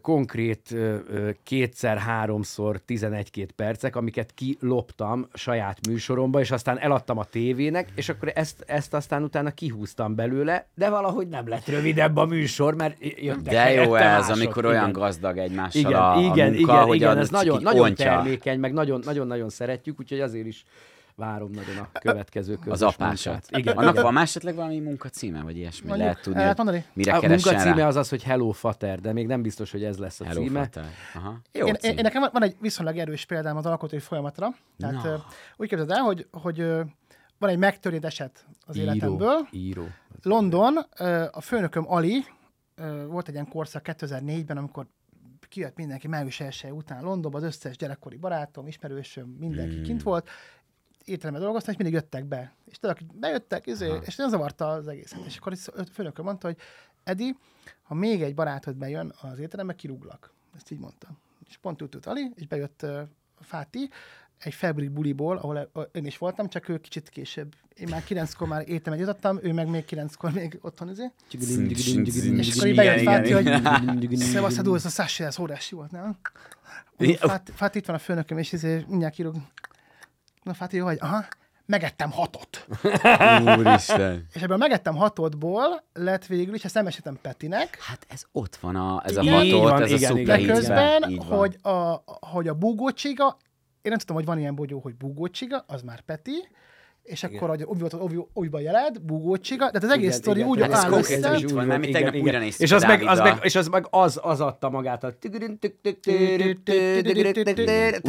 [0.00, 7.24] konkrét ö, ö, kétszer, háromszor 11-2 percek, amiket kiloptam saját műsoromba, és aztán eladtam a
[7.24, 12.24] tévének, és akkor ezt, ezt aztán utána kihúztam belőle, de valahogy nem lett rövidebb a
[12.24, 14.36] műsor, mert jöttek De jó ez, mások.
[14.36, 14.92] amikor olyan Igen.
[14.92, 18.72] gazdag egymással igen, a, a igen, munka, igen, hogy igen, ez nagyon, nagyon termékeny, meg
[18.72, 20.64] nagyon, nagyon-nagyon szeretjük, úgyhogy azért is
[21.16, 23.32] várom nagyon a következő közös az apásat.
[23.32, 23.58] munkát.
[23.58, 24.02] Igen, Annak igen.
[24.04, 25.86] van más esetleg valami munka címe, vagy ilyesmi?
[25.88, 26.84] Mondjuk, Lehet tudni, hogy mondani?
[26.92, 27.86] mire A keressen munka címe rá?
[27.86, 30.60] az az, hogy Hello Fater, de még nem biztos, hogy ez lesz a Hello, címe.
[30.60, 30.84] Fater.
[31.14, 31.38] Aha.
[31.52, 31.90] Jó én, cím.
[31.96, 34.48] én, nekem van- egy viszonylag erős példám az alkotói folyamatra.
[34.78, 35.10] Tehát Na.
[35.10, 35.14] ö,
[35.56, 36.56] úgy képzeld el, hogy, hogy
[37.38, 39.48] van egy megtörtént eset az Író, életemből.
[39.50, 39.84] író.
[40.22, 40.76] London,
[41.30, 42.24] a főnököm Ali,
[43.06, 44.86] volt egy ilyen korszak 2004-ben, amikor
[45.48, 49.82] kijött mindenki május 1 után Londonba, az összes gyerekkori barátom, ismerősöm, mindenki Hmm.
[49.84, 50.28] kint volt,
[51.04, 52.52] étteremben dolgoztam, és mindig jöttek be.
[52.64, 55.24] És tudod, akik bejöttek, izé, és nem zavarta az egészet.
[55.26, 56.56] És akkor a főnököm mondta, hogy
[57.04, 57.36] Edi,
[57.82, 60.32] ha még egy barátod bejön az étterembe, kirúglak.
[60.56, 61.08] Ezt így mondta.
[61.48, 63.00] És pont úgy Ali, és bejött uh,
[63.40, 63.90] Fáti,
[64.38, 67.54] egy febrik buliból, ahol én is voltam, csak ő kicsit később.
[67.74, 71.10] Én már kilenckor már éttermet jutottam, ő meg még kilenckor még otthon izé.
[72.36, 76.16] És akkor így bejött Fáti, hogy Szevasz, Adu, ez a Sasha, ez órási volt, nem?
[76.96, 77.16] Mi?
[77.16, 79.36] Fáti, Fáti, itt van a főnököm, és izé, mindjárt kirúg.
[80.42, 80.98] Na, Fáti, jó vagy?
[81.00, 81.24] Aha.
[81.66, 82.66] Megettem hatot.
[83.58, 84.26] Úristen.
[84.34, 88.76] És ebből megettem hatodból lett végül is, ezt nem meséltem Petinek, Hát ez ott van,
[88.76, 90.54] a, ez a Így hatot, van, ez a igen, igen, de igen.
[90.54, 91.38] Közben, Így van.
[91.38, 93.36] hogy a, hogy a búgócsiga,
[93.82, 96.48] én nem tudtam, hogy van ilyen bogyó, hogy búgócsiga, az már Peti,
[97.02, 100.50] és akkor, hogy úgy volt, hogy újba jeled, búgócsiga, tehát az egész Igen, sztori igen,
[100.50, 102.26] úgy ez áll konkrétan össze, így van, mert mi Igen, tegnap igen.
[102.26, 105.12] újra néztük és az, meg, az, meg, és az meg az, az adta magát a...
[105.12, 105.28] Tehát,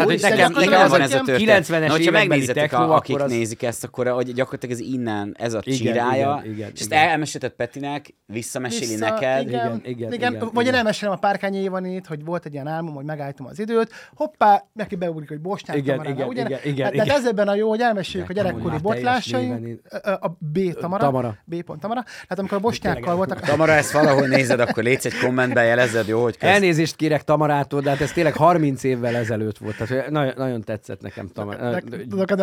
[0.03, 1.65] hogy nekem, nekem van a ez a történet.
[1.67, 5.77] 90-es Na, megnézzetek, a, akik nézik ezt, akkor hogy gyakorlatilag ez innen, ez a Igen,
[5.77, 7.09] csirája, igen, igen, és ezt igen.
[7.09, 9.47] elmesélted Petinek, visszameséli Vissza, neked.
[9.47, 10.73] Igen, Igen, igen, igen, igen, igen, Vagy igen.
[10.73, 14.65] én elmesélem a Párkányi Évanét, hogy volt egy ilyen álmom, hogy megálltam az időt, hoppá,
[14.73, 17.09] neki beugrik, hogy Bosnyák Igen, igen, igen, igen, Tehát igen.
[17.09, 19.79] ez ebben a jó, hogy elmeséljük a gyerekkori botlásaink,
[20.21, 21.37] a B Tamara, Tamara.
[21.45, 25.17] B pont Tamara, tehát amikor a bosnyákkal voltak, Tamara, ezt valahol nézed, akkor légy egy
[25.19, 26.49] kommentbe, jelezed, jó, hogy kösz.
[26.49, 29.77] Elnézést kérek Tamarától, de hát ez tényleg 30 évvel ezelőtt volt.
[29.77, 31.79] Tehát nagyon, nagyon tetszett nekem Tamara.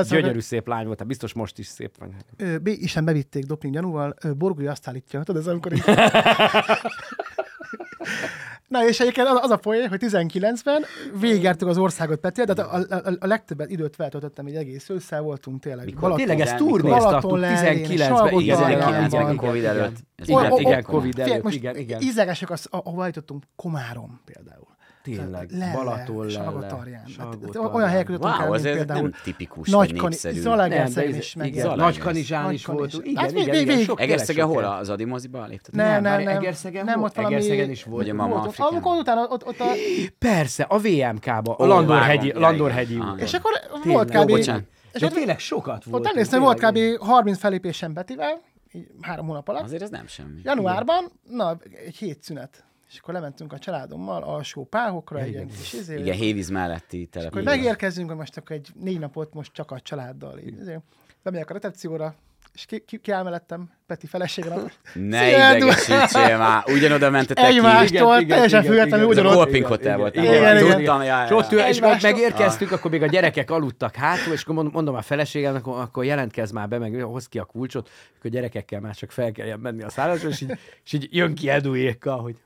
[0.09, 2.09] Gyönyörű szép lány volt, hát biztos most is szép vagy.
[2.37, 5.73] Ö, B Isten bevitték doping gyanúval, ö, Borgui azt állítja, tudod, ez amikor.
[8.71, 10.85] Na és egyébként az, az a poén, hogy 19-ben
[11.21, 15.21] végigjártuk az országot Peti, de a, a, a, a legtöbbet időt feltöltöttem egy egész ősszel,
[15.21, 15.85] voltunk tényleg.
[15.85, 16.01] Mikor?
[16.01, 18.09] Balaton- Tényleg ezt turnéztattuk Balaton lején, 19-ben.
[18.17, 19.97] Salgó Igen, igen, igen, 19-ben, igen, Covid előtt.
[20.25, 20.83] Igen, igen.
[20.83, 22.01] Covid előtt, igen, igen.
[22.01, 24.69] Ízelgesek, az, ahova jutottunk, Komárom például.
[25.03, 27.01] Tényleg, Lelle, Balaton, Lelle, Salgótarján.
[27.01, 27.75] Hát, Salgótarján.
[27.75, 31.47] olyan helyekre jutottunk Wow, el, mint ez például nem tipikus, Nagykani, Zalaegerszegen is ez- meg.
[31.47, 31.77] igen.
[31.77, 32.93] Nagykanizsán is Nagykanizs.
[32.95, 33.19] voltunk.
[33.19, 34.65] Hát Igen, igen, igen, sok, Egerszegen hol?
[34.65, 35.75] Az Adimoziba lépted?
[35.75, 36.37] Nem, Nem, nem, nem.
[36.37, 37.35] Egerszegen nem, ott valami...
[37.35, 38.09] Egerszegen is volt.
[38.09, 38.69] A Mama Volt Afrikán?
[38.69, 39.67] amikor utána ott, ott a...
[40.19, 43.07] Persze, a VMK-ba, a Landorhegyi, Landorhegyi igen.
[43.07, 43.17] Aha.
[43.19, 43.53] És akkor
[43.85, 44.29] volt kb.
[44.93, 46.03] És ott, tényleg sokat volt.
[46.03, 46.79] ott elnéztem, volt kb.
[47.01, 48.41] 30 felépésem Betivel,
[48.73, 49.63] így három hónap alatt.
[49.63, 50.41] Azért ez nem semmi.
[50.43, 52.65] Januárban, na, egy hét szünet.
[52.93, 57.09] És akkor lementünk a családommal alsó páhokra, egy ilyen kis izé, Igen, Hévíz melletti akkor
[57.11, 57.45] település.
[57.45, 60.39] megérkezünk, hogy most akkor egy négy napot most csak a családdal.
[60.39, 60.79] Így, izé.
[61.23, 62.15] Bemegyek a recepcióra,
[62.55, 64.57] és ki, ki, ki áll mellettem, Peti feleségre.
[64.95, 67.57] Ne idegesítsél már, ugyanoda mentetek ki.
[67.57, 69.19] Egymástól, Igen, igen, teljesen igen, függetlenül igen.
[69.19, 69.35] Ez a ugyanott.
[69.35, 70.15] Kolping Hotel volt.
[70.15, 70.77] igen, igen.
[70.77, 74.55] Tudtam, ja, És ott és akkor megérkeztünk, akkor még a gyerekek aludtak hátul, és akkor
[74.55, 77.89] mond- mondom a feleségemnek, akkor, akkor jelentkezz már be, meg hoz ki a kulcsot,
[78.19, 81.35] akkor a gyerekekkel már csak fel kelljen menni a szállásra, és így, és így jön
[81.35, 82.37] ki Edujékkal, hogy.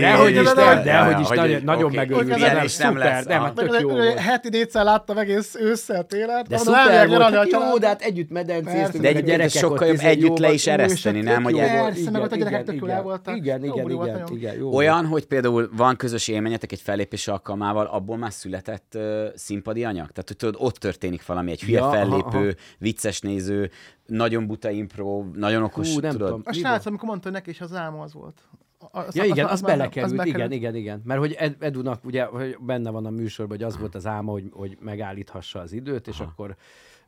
[0.00, 2.38] Dehogy is, Isten, de, dehogy is, nagyon, nagyon megörültem.
[2.38, 3.24] ilyen nem, is nem lesz.
[3.24, 6.44] nem, hát tök jó heti négyszer láttam egész ősszel, télen.
[6.48, 10.38] De szuper volt, hát jó, de hát együtt medencéztünk, De egyébként gyerekek sokkal jobb együtt
[10.38, 11.46] le is ereszteni, tök nem?
[11.46, 11.56] Egy-.
[11.56, 13.36] Persze, meg ott a gyerekek tök jól voltak.
[13.36, 13.90] Igen, igen,
[14.30, 18.98] igen, Olyan, hogy például van közös élményetek egy fellépés alkalmával, abból már született
[19.34, 20.08] színpadi anyag?
[20.10, 23.70] Tehát, hogy tudod, ott történik valami, egy hülye fellépő, vicces néző,
[24.10, 26.26] nagyon buta impro, nagyon okos, Hú, nem tudod?
[26.28, 26.42] tudom.
[26.44, 28.40] A srác, amikor mondta, neki is az álma az volt.
[28.78, 30.36] A- az- Ja, igen, az, már- belekerült, bekerült.
[30.36, 31.00] igen, igen, igen.
[31.04, 34.30] Mert hogy Ed, Edunak ugye hogy benne van a műsorban, hogy az volt az álma,
[34.32, 36.56] hogy, hogy megállíthassa az időt, és akkor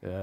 [0.00, 0.20] ö, a,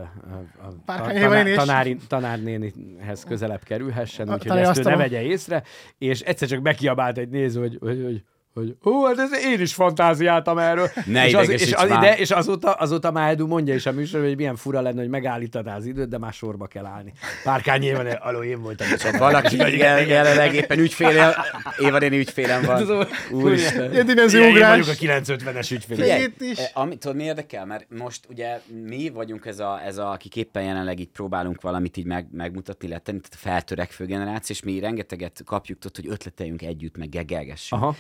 [0.62, 1.56] a, Párkány ta- Éva tanár, néni is.
[1.56, 5.64] tanári, tanárnénihez közelebb kerülhessen, A- úgyhogy ezt ő ne vegye észre,
[5.98, 8.24] és egyszer csak bekiabált egy néző, hogy, hogy, hogy
[8.54, 10.90] hogy ó, hát ez én is fantáziáltam erről.
[11.06, 14.28] Ne és, az, és, az, de, és azóta, azóta már Edu mondja is a műsorban,
[14.28, 17.14] hogy milyen fura lenne, hogy megállítaná az időt, de már sorba kell állni.
[17.44, 18.88] Párkány éven, aló, én voltam.
[18.98, 21.32] Csak valaki jel, jelenleg éppen ügyfélem,
[21.78, 22.78] Éva néni ügyfélem van.
[22.78, 23.92] Tudom, Úristen.
[23.94, 24.86] Ilyen dimenzió ugrás.
[24.86, 25.96] vagyok a 950-es ügyfél.
[25.98, 26.58] Figyelj, Itt is.
[26.58, 27.66] eh, ami, tudod, mi érdekel?
[27.66, 31.98] Mert most ugye mi vagyunk ez a, ez a akik éppen jelenleg így próbálunk valamit
[31.98, 36.62] így meg, megmutatni, letenni, tehát a feltörekvő generáció, és mi rengeteget kapjuk, tudod, hogy ötleteljünk
[36.62, 37.82] együtt, meg gegelgessünk.
[37.82, 37.96] Aha.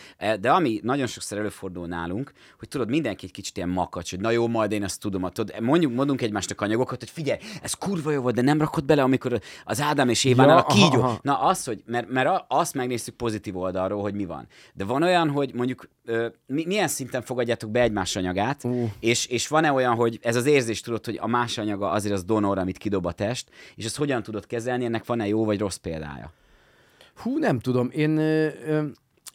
[0.49, 4.31] De ami nagyon sokszor előfordul nálunk, hogy tudod, mindenki egy kicsit ilyen makacs, hogy na
[4.31, 8.21] jó, majd én azt tudom, tudod, mondjuk, mondunk egymásnak anyagokat, hogy figyelj, ez kurva jó
[8.21, 10.99] volt, de nem rakod bele, amikor az Ádám és Évánál Ja, a kígyó.
[10.99, 11.19] aha, aha.
[11.21, 14.47] Na az, hogy, mert, mert azt megnéztük pozitív oldalról, hogy mi van.
[14.73, 18.89] De van olyan, hogy mondjuk ö, mi, milyen szinten fogadjátok be egymás anyagát, uh.
[18.99, 22.23] és, és van-e olyan, hogy ez az érzés tudod, hogy a más anyaga azért az
[22.23, 25.75] donor, amit kidob a test, és ezt hogyan tudod kezelni, ennek van-e jó vagy rossz
[25.75, 26.31] példája?
[27.15, 27.89] Hú, nem tudom.
[27.91, 28.83] Én ö, ö,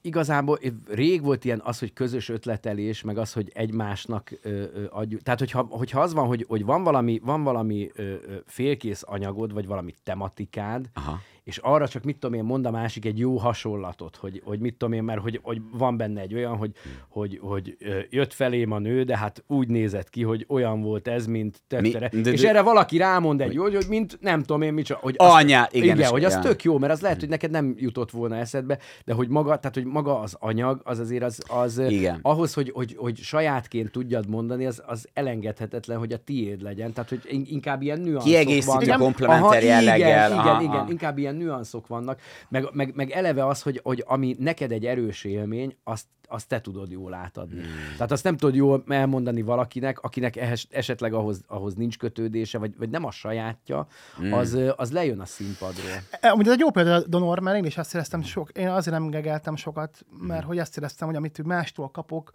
[0.05, 5.23] igazából rég volt ilyen az, hogy közös ötletelés, meg az, hogy egymásnak ö, ö, adjuk.
[5.23, 9.53] Tehát, hogyha, hogyha az van, hogy, hogy van valami, van valami ö, ö, félkész anyagod,
[9.53, 11.21] vagy valami tematikád, Aha.
[11.45, 14.75] És arra csak mit tudom én, mond a másik egy jó hasonlatot, hogy, hogy mit
[14.75, 16.71] tudom én, mert hogy, hogy van benne egy olyan, hogy,
[17.09, 21.09] hogy, hogy ö, jött felém a nő, de hát úgy nézett ki, hogy olyan volt
[21.09, 22.09] ez, mint tettere.
[22.13, 25.01] Mi- de- és de- erre valaki rámond egy, hogy, hogy mint nem tudom én, micsoda.
[25.03, 28.11] Hogy Anyá, igen, igen, hogy az tök jó, mert az lehet, hogy neked nem jutott
[28.11, 32.19] volna eszedbe, de hogy maga, tehát hogy maga az anyag, az azért az, az Igen.
[32.23, 36.93] ahhoz, hogy, hogy, hogy sajátként tudjad mondani, az, az elengedhetetlen, hogy a tiéd legyen.
[36.93, 40.31] Tehát, hogy in- inkább ilyen nüanszok Kiegészítő, komplementer igen, jelleggel.
[40.31, 40.91] Igen, igen, aha.
[40.91, 42.21] inkább ilyen nüanszok vannak.
[42.49, 46.61] Meg, meg, meg eleve az, hogy, hogy ami neked egy erős élmény, azt azt te
[46.61, 47.61] tudod jól átadni.
[47.61, 47.93] Hmm.
[47.93, 52.77] Tehát azt nem tudod jól elmondani valakinek, akinek ehhez, esetleg ahhoz, ahhoz nincs kötődése, vagy,
[52.79, 54.33] vagy nem a sajátja, hmm.
[54.33, 55.87] az, az lejön a színpadról.
[56.21, 58.97] Amúgy ez egy jó példa a Donor, mert én is azt éreztem sok, én azért
[58.97, 62.31] nem gegeltem sokat, mert hogy azt éreztem, hogy amit mástól kapok,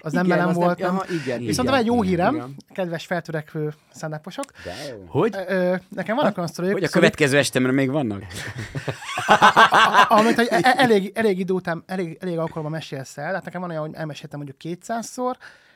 [0.00, 0.78] az nem Igen, velem az volt.
[0.78, 2.56] nem- Nem, aha, igen, Viszont igen, van egy jó igen, hírem, igen.
[2.72, 4.44] kedves feltörekvő szendáposok.
[5.06, 5.36] Hogy?
[5.48, 8.22] Ö, nekem vannak olyan sztorik, Hogy a következő estemre még vannak?
[10.08, 13.32] amit hogy e- elég, elég idő után, elég, elég alkalommal mesélsz el.
[13.34, 15.34] Hát nekem van olyan, hogy elmeséltem mondjuk 200-szor,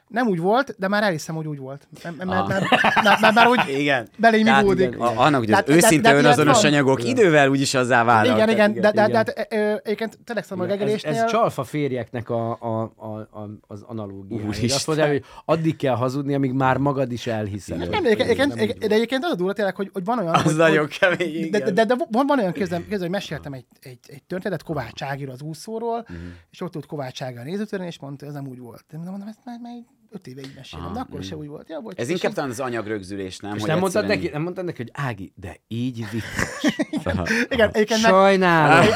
[0.09, 1.89] nem úgy volt, de már elhiszem, hogy úgy volt.
[2.03, 4.09] Mert, mert, mert, mert, mert, mert már úgy Igen.
[4.17, 4.99] belém Tehát igódik.
[4.99, 6.73] A, annak, hogy az De- őszinte de- de önazonos van.
[6.73, 8.37] anyagok idővel úgyis azzá válnak.
[8.37, 9.81] Igen, igen, de, de, de, igen.
[9.85, 11.13] egyébként tényleg szóval a ez, regelésnél...
[11.13, 14.45] ez csalfa férjeknek a, a, a, a, az analógia.
[14.45, 14.71] Úristen.
[14.71, 17.79] Azt mondja, hogy addig kell hazudni, amíg már magad is elhiszed.
[17.91, 20.35] Nem, de egyébként, de egyébként az a durva tényleg, hogy, hogy van olyan...
[20.35, 21.75] Az nagyon kemény, de, igen.
[21.75, 25.43] de, de, van, van olyan közben, hogy meséltem egy, egy, egy történetet Kovács Ágir az
[25.43, 26.17] úszóról, Mhm.
[26.51, 28.85] és ott ült Kovács Ágir a nézőtéren, és mondta, ez nem úgy volt.
[28.91, 29.73] De mondom, ezt már, már
[30.11, 31.69] öt éve így mesélem, de akkor se úgy volt.
[31.69, 33.55] Ja, bocs, Ez inkább talán az anyagrögzülés, nem?
[33.55, 36.77] És Hogy nem mondtad, egyszerűen neki, nem mondtad neki, hogy Ági, de így vicces.
[37.51, 38.87] Igen, egyébként Sajnálom.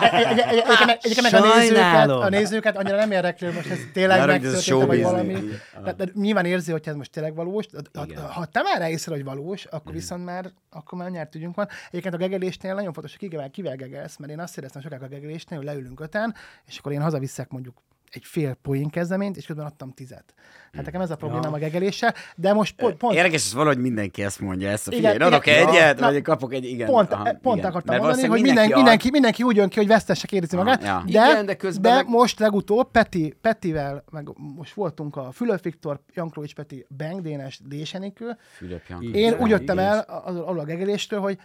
[0.00, 3.78] egy- egy- egy- egyébként meg- a nézőket, a nézőket annyira nem érdekli, hogy most ez
[3.92, 5.34] tényleg megtörtént, vagy valami.
[5.96, 7.66] De nyilván érzi, hogy ez most tényleg valós.
[8.30, 11.68] Ha, te már ráészre, hogy valós, akkor viszont már, akkor már nyert ügyünk van.
[11.90, 15.58] Egyébként a gegelésnél nagyon fontos, hogy kivel gegelsz, mert én azt éreztem sokáig a gegelésnél,
[15.58, 16.34] hogy leülünk öten,
[16.66, 17.76] és akkor én hazaviszek mondjuk
[18.14, 20.34] egy fél poén kezdeményt, és közben adtam tizet.
[20.72, 24.22] Hát nekem ez a problémám a gegeléssel, de most pont, pont Érdekes, ez valahogy mindenki
[24.22, 24.68] ezt mondja.
[24.68, 25.68] Ezt a Igen, figyelj, én adok igen.
[25.68, 26.86] egyet, Na, vagy kapok egy, igen.
[26.86, 27.68] Pont, aha, pont igen.
[27.70, 30.56] akartam Mert mondani, hogy valószínűleg mindenki, ad- mindenki, mindenki úgy jön ki, hogy vesztesek érzi
[30.56, 31.02] Aha, magát, ja.
[31.06, 35.62] de, Igen, de közben de meg- most legutóbb Peti, Petivel, meg most voltunk a Fülöp
[35.62, 38.36] Viktor, Janklovics Peti, Bang Dénes, Désenikő.
[38.60, 39.02] Igen.
[39.02, 39.88] én Igen, úgy jöttem igen.
[39.88, 41.38] el az- arról a gegeléstől, hogy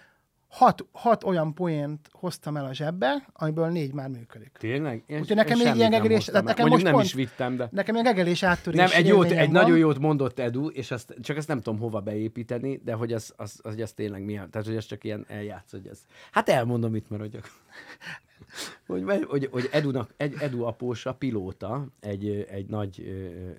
[0.49, 4.51] hat, hat olyan poént hoztam el a zsebbe, amiből négy már működik.
[4.57, 5.03] Tényleg?
[5.07, 7.67] Én, Úgyhogy nekem én még ilyen gegelés- tehát nekem most nem pont- is vittem, de...
[7.71, 9.63] Nekem ilyen gegelés áttörés Nem, egy, jót, egy van.
[9.63, 13.33] nagyon jót mondott Edu, és azt, csak azt nem tudom hova beépíteni, de hogy az,
[13.37, 15.99] az, az, az tényleg milyen, tehát hogy ez csak ilyen eljátsz, hogy ez.
[16.31, 17.39] Hát elmondom itt, mert hogy,
[18.89, 23.03] hogy, hogy, hogy Edunak, egy Edu apósa pilóta egy, egy nagy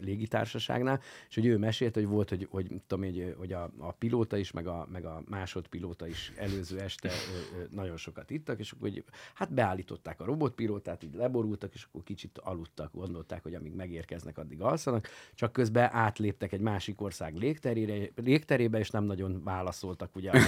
[0.01, 4.37] légitársaságnál, és hogy ő mesélt, hogy volt, hogy, hogy, tudom, hogy, hogy a, a pilóta
[4.37, 7.11] is, meg a, meg a másodpilóta is előző este
[7.71, 9.05] nagyon sokat ittak, és akkor hogy,
[9.35, 14.61] hát beállították a robotpilótát, így leborultak, és akkor kicsit aludtak, gondolták, hogy amíg megérkeznek, addig
[14.61, 20.39] alszanak, csak közben átléptek egy másik ország légterére, légterébe, és nem nagyon válaszoltak ugye a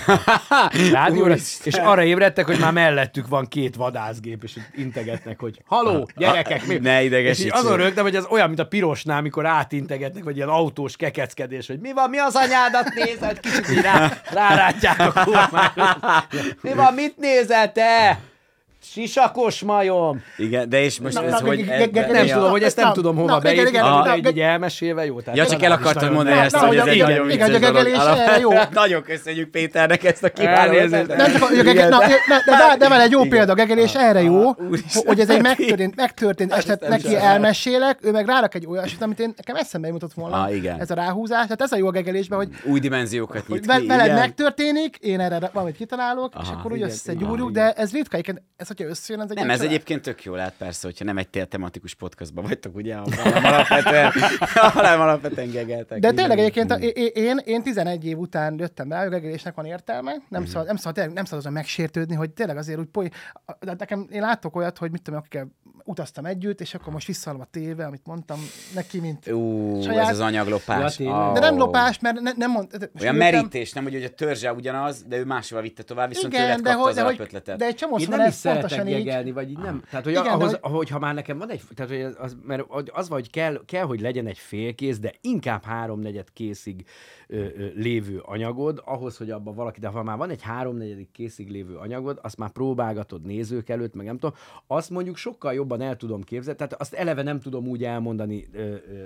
[0.93, 6.67] rádióra, és arra ébredtek, hogy már mellettük van két vadászgép, és integetnek, hogy haló, gyerekek,
[6.67, 6.79] mi?
[6.79, 7.53] Ne és így idegesítsél.
[7.53, 11.81] azon rögtem, hogy ez olyan, mint a pirosnál, amikor átintegetnek, vagy ilyen autós kekeckedés, hogy
[11.81, 15.97] mi van, mi az anyádat nézed, kicsit így rá, rárátják a kormányra.
[16.61, 18.19] Mi van, mit nézel te?
[18.85, 20.23] Sisakos majom!
[20.37, 21.65] Igen, de és most Na, ez na, hogy...
[21.65, 23.73] ge- ge- Nem tudom, hogy ezt nem tudom hova igen,
[24.23, 25.21] de így, elmesélve jó.
[25.21, 28.69] Tehát Ja, csak el nagyon- mondani ezt, hogy ez egy nagyon igen, vicces dolog.
[28.73, 31.03] Nagyon köszönjük Péternek ezt a kiváló Elnézést.
[31.03, 31.17] ötletet.
[31.17, 34.23] Nem csak, hogy a gege, na, na, de, de egy jó példa, a gegelés erre
[34.23, 34.53] jó,
[35.07, 39.33] hogy ez egy megtörtént, megtörtént eset, neki elmesélek, ő meg rárak egy olyasmit, amit én
[39.37, 40.43] nekem eszembe jutott volna.
[40.43, 40.81] Ah, igen.
[40.81, 44.15] Ez a ráhúzás, tehát ez a jó a gegelésben, hogy Új dimenziókat nyit ki, veled
[44.15, 48.19] megtörténik, én erre valamit kitalálok, és akkor úgy összegyúrjuk, de ez ritka,
[48.57, 49.73] ez, hogyha összejön, ez egy Nem, ez család.
[49.73, 54.13] egyébként tök jó lehet persze, hogyha nem egy té- tematikus podcastban vagytok, ugye, hanem alapvetően,
[54.55, 55.99] hanem alapvetően gegeltek.
[55.99, 59.55] De tényleg egyébként a, én, én, én 11 év után jöttem rá, hogy a gegelésnek
[59.55, 60.23] van értelme, Mhm.
[60.29, 63.09] nem szabad, nem szabad, nem szabad megsértődni, hogy tényleg azért úgy poly...
[63.61, 65.49] De nekem, én látok olyat, hogy mit tudom, akikkel
[65.85, 68.39] utaztam együtt, és akkor most visszalom a téve, amit mondtam
[68.75, 69.29] neki, mint...
[69.33, 70.99] Ú, saját- ez az anyaglopás.
[70.99, 71.33] Ja, tényleg.
[71.33, 72.91] De nem lopás, mert ne, nem mond...
[73.01, 76.45] Olyan merítés, nem, hogy hogy a törzse ugyanaz, de ő máshova vitte tovább, viszont Igen,
[76.45, 77.59] tőled de kapta hogy, az de, hogy, alapötletet.
[77.59, 79.05] de egy csomó Én nem is ez szeretek pontosan így.
[79.05, 79.83] gegelni, vagy így nem.
[79.91, 82.15] Tehát, hogy Igen, de ahhoz, hogy- ahogy ha már nekem van egy, tehát, hogy az,
[82.19, 82.63] az, mert
[82.93, 86.85] az vagy kell, kell, hogy legyen egy félkész, de inkább háromnegyed készig
[87.33, 91.77] ö, lévő anyagod, ahhoz, hogy abban valaki, de ha már van egy háromnegyedik készig lévő
[91.77, 96.23] anyagod, azt már próbálgatod nézők előtt, meg nem tudom, azt mondjuk sokkal jobban el tudom
[96.23, 99.05] képzelni, tehát azt eleve nem tudom úgy elmondani ö, ö,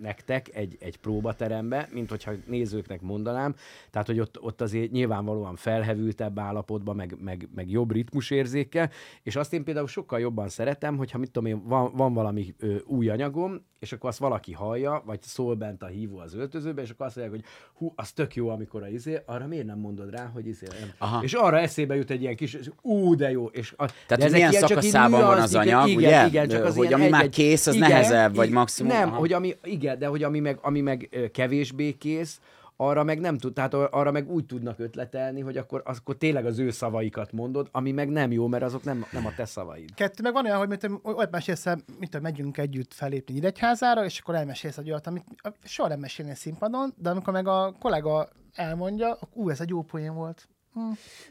[0.00, 3.54] nektek egy, egy próbaterembe, mint hogyha nézőknek mondanám.
[3.90, 8.90] Tehát, hogy ott, ott azért nyilvánvalóan felhevültebb állapotban, meg, meg, meg jobb ritmusérzékkel,
[9.22, 12.76] és azt én például sokkal jobban szeretem, hogyha mit tudom én, van, van valami ö,
[12.86, 16.90] új anyagom, és akkor azt valaki hallja, vagy szól bent a hívó az öltözőbe, és
[16.90, 20.10] akkor azt mondják, hogy hú, az tök jó, amikor a izé, arra miért nem mondod
[20.10, 20.90] rá, hogy izé, nem.
[20.98, 21.22] Aha.
[21.22, 23.46] És arra eszébe jut egy ilyen kis, és ú, de jó.
[23.46, 26.26] És a, Tehát, de hogy milyen ilyen szakaszában van az anyag, igen, ugye?
[26.26, 29.18] Igen, csak az Hogy ami már egy-egy- kész, az igen, nehezebb, vagy maximum- Nem, aha.
[29.18, 32.40] hogy ami, igen, de hogy ami meg, ami meg kevésbé kész,
[32.76, 36.46] arra meg nem tud, tehát ar- arra meg úgy tudnak ötletelni, hogy akkor, akkor tényleg
[36.46, 39.94] az ő szavaikat mondod, ami meg nem jó, mert azok nem, nem a te szavaid.
[39.94, 41.64] Kettő, meg van olyan, hogy mint, olyat mesélsz,
[41.98, 45.24] mint hogy megyünk együtt felépni Nyíregyházára, és akkor elmesélsz egy olyat, amit
[45.64, 49.68] soha nem mesélni a színpadon, de amikor meg a kollega elmondja, akkor ú, ez egy
[49.68, 50.48] jó poén volt.
[50.74, 50.80] Hm.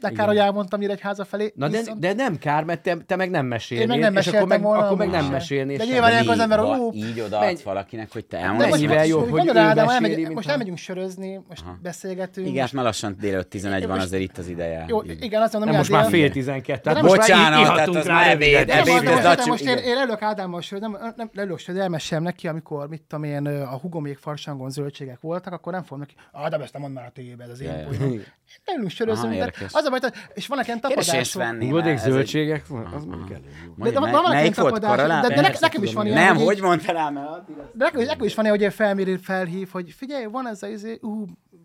[0.00, 0.26] De kár, Igen.
[0.26, 1.52] hogy elmondtam Nyíregyháza felé.
[1.56, 3.82] Na de, viszont- de nem kár, mert te, te meg nem mesélnél.
[3.84, 6.38] Én meg nem és akkor meg, volna akkor meg nem mesélnél De nyilván ilyenkor az
[6.40, 8.68] ember, ú, így odaadsz menj- valakinek, hogy te elmondod.
[8.68, 12.46] most, mennyivel jobb, most, hogy ő elmegy, most elmegyünk sörözni, most beszélgetünk.
[12.46, 14.84] Igen, már lassan délelőtt 11 van, azért itt az ideje.
[14.88, 16.90] Jó, igen, azt mondom, Nem, most már fél tizenkettő.
[16.90, 19.96] De Tehát nem, most már bocsánat, így tehát az már ebéd, Nem, ebéd, most, én,
[19.98, 24.18] elők Ádámmal sőt, nem, nem leülök sőt, elmesélem neki, amikor, mit tudom én, a hugomék
[24.18, 26.14] farsangon zöldségek voltak, akkor nem fogom neki,
[26.50, 28.20] de ezt nem mondd már a tévébe, ez az én poénom.
[28.66, 29.72] Leülünk sörözni, Aha, érdekes.
[29.72, 29.98] az a baj,
[30.34, 31.42] és van ilyen Keresés tapadások.
[31.42, 31.70] venni.
[31.70, 32.84] Mert ez egy- zöldségek van?
[32.86, 33.84] Az mondjuk elég jó.
[33.84, 34.72] De, de, van, Mely- van ilyen melyik volt?
[34.74, 35.20] tapadás, Karolá?
[35.20, 37.84] de, de ne, nekem is van ilyen, Nem, hogy mondtál rá, mert addig az- de
[37.84, 41.24] nekem, nekem is van ilyen, hogy felmér, felhív, hogy figyelj, van ez a izé, ú,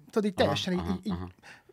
[0.10, 1.14] tudod, így teljesen így,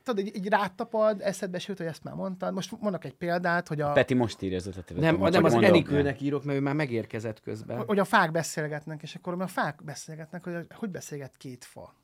[0.02, 2.54] tudod, így, így rátapad, eszedbe sőt, hogy ezt már mondtad.
[2.54, 4.96] Most mondok egy példát, hogy a, Peti most írja az ötletet.
[4.96, 5.54] Nem, nem az.
[5.54, 7.84] Enikőnek írok, mert ő már megérkezett közben.
[7.86, 11.94] hogy a fák beszélgetnek, és akkor a fák beszélgetnek, hogy hogy beszélget két fa.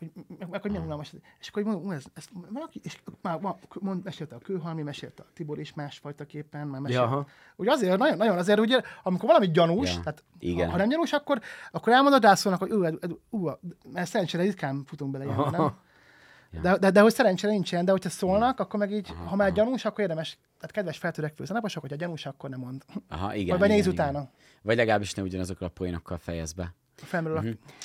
[0.00, 1.12] Hogy, meg, hogy milyen unalmas.
[1.40, 5.26] És akkor mondom, ez, ez, valaki, és már van, mond, mesélte a Kőhalmi, mesélte a
[5.34, 7.02] Tibor is másfajta képen, már mesélte.
[7.02, 7.26] Jaha.
[7.56, 10.66] Ugye azért, nagyon, nagyon azért, ugye, amikor valami gyanús, Ja, tehát igen.
[10.66, 11.40] Ha, ha, nem gyanús, akkor,
[11.70, 12.96] akkor elmondod, rászólnak, hogy ú, ú,
[13.30, 13.50] ú, ú,
[13.92, 15.78] mert szerencsére ritkán futunk bele ilyenbe, nem?
[16.62, 19.52] De, de, de, hogy szerencsére nincs ilyen, de hogyha szólnak, akkor meg így, ha már
[19.52, 22.84] gyanús, akkor érdemes, tehát kedves feltörekvő zeneposok, hogyha gyanús, akkor nem mond.
[23.08, 23.58] Aha, igen.
[23.58, 24.08] Vagy benéz igen, igen.
[24.08, 24.30] utána.
[24.62, 26.74] Vagy legalábbis ne ugyanazokkal a poénokkal fejez be.
[27.06, 27.40] Felmerül a...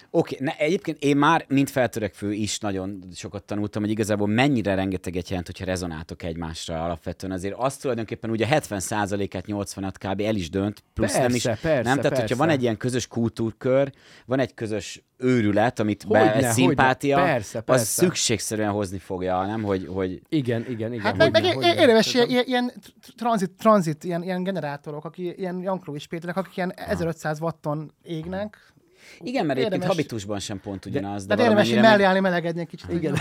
[0.10, 5.30] Oké, okay, egyébként én már, mint feltörekvő is nagyon sokat tanultam, hogy igazából mennyire rengeteget
[5.30, 7.34] jelent, hogyha rezonáltok egymásra alapvetően.
[7.34, 10.22] Azért azt tulajdonképpen ugye 70%-át, 80-at kb.
[10.22, 11.44] el is dönt, plusz Persze, nem is.
[11.44, 11.84] persze, nem?
[11.84, 12.22] Tehát, persze.
[12.22, 13.92] hogyha van egy ilyen közös kultúrkör,
[14.26, 16.52] van egy közös őrület, amit be, Hogyne, egy hogyne.
[16.52, 17.86] szimpátia, Persze, az persze.
[17.86, 19.64] szükségszerűen hozni fogja, nem?
[19.64, 21.06] Hogy, hogy Igen, igen, igen.
[21.06, 21.82] Hát meg, meg hogyne, ilyen- hogyne.
[21.82, 22.72] érdemes ilyen, ilyen, ilyen
[23.18, 28.74] tranzit, tranzit ilyen, ilyen generátorok, aki, ilyen Janklovics Péterek, akik ilyen 1500 watton égnek.
[29.20, 31.26] Igen, mert egyébként Érdemes- habitusban sem pont ugyanaz.
[31.26, 32.92] De, Tehát érdemes valamennyire mellé állni, melegedni egy kicsit.
[32.92, 33.16] Igen.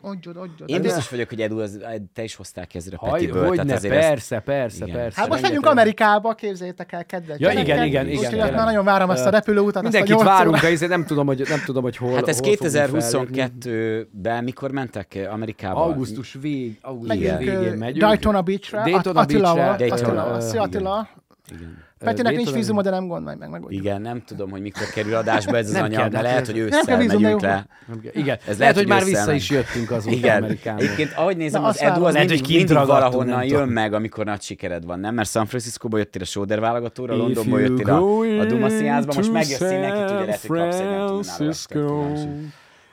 [0.00, 0.68] Adjod, adjod.
[0.70, 1.78] Én biztos vagyok, hogy Edu, az,
[2.12, 2.66] te is hoztál
[2.96, 3.46] Haj, Petiből.
[3.46, 4.96] hogyne, azért ezt- persze, persze, Igen.
[4.98, 5.20] persze.
[5.20, 9.10] Hát most megyünk Amerikába, képzeljétek el, kedves Ja, igen, igen, igen, Úgyhogy már nagyon várom
[9.10, 9.82] ezt a repülőutat.
[9.82, 13.50] Mindenkit várunk, ezért nem tudom, hogy, nem tudom, hogy hol Hát ez hol fogunk fellépni.
[13.64, 15.84] 2022-ben mikor mentek Amerikába?
[15.84, 17.98] Augusztus vég, augusztus végén ö, megyünk.
[18.04, 19.76] Daytona Beach-re, Daytona Attilával.
[19.76, 19.86] Beach-re.
[19.88, 21.08] Daytona, Attila, ö, Szia Attila.
[21.50, 21.88] Igen.
[21.98, 23.82] Petinek nincs vízuma, de nem gond, majd meg megoldjuk.
[23.82, 26.58] Igen, nem tudom, hogy mikor kerül adásba ez az Nem anyag, kell, de lehet, hogy
[26.58, 27.66] ősszel megyünk le.
[27.86, 28.12] Nem kell.
[28.14, 30.84] Igen, Ez lehet, lehet, hogy hogy már vissza is jöttünk azóta Igen, Amerikából.
[30.84, 32.12] egyébként ahogy nézem, Na, az Edu az.
[32.12, 33.68] Lehet, mindig, hogy mindig valahonnan jön tudom.
[33.68, 35.14] meg, amikor nagy sikered van, nem?
[35.14, 39.32] Mert San Franciscóba jöttél a Soder válogatóra, Londonból you jöttél a, a Duma színházba, most
[39.32, 42.52] megjössz innen, ki tudja, lehet, hogy kapsz egy nem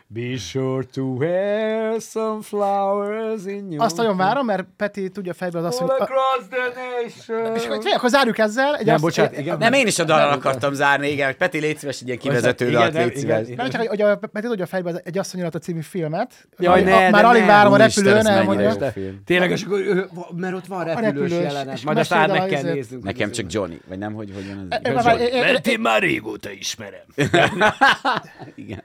[0.10, 5.58] Be sure to wear some flowers in your Azt nagyon várom, mert Peti tudja fejbe
[5.58, 5.98] az azt, All hogy...
[6.02, 7.56] across the nation.
[7.56, 8.76] És akkor, akkor zárjuk ezzel.
[8.76, 9.58] Egy Nem, azt- bocsánat, igen.
[9.58, 12.70] Nem, én is a dallal akartam zárni, igen, hogy Peti, légy szíves, egy ilyen kivezető
[12.70, 13.48] dalt, légy szíves.
[13.56, 16.48] Nem csak, hogy a Peti tudja fejbe az egy asszonyilata című filmet.
[16.58, 18.94] Jaj, ne, a- Már alig várom a repülőn, ez elmondja.
[19.26, 21.84] Tényleg, és akkor, mert ott van repülős, jelenet.
[21.84, 23.04] Majd aztán meg el kell a néznünk.
[23.04, 24.46] Nekem csak Johnny, vagy nem, hogy hogy
[24.84, 27.06] ö, ö, Mert én már régóta ismerem.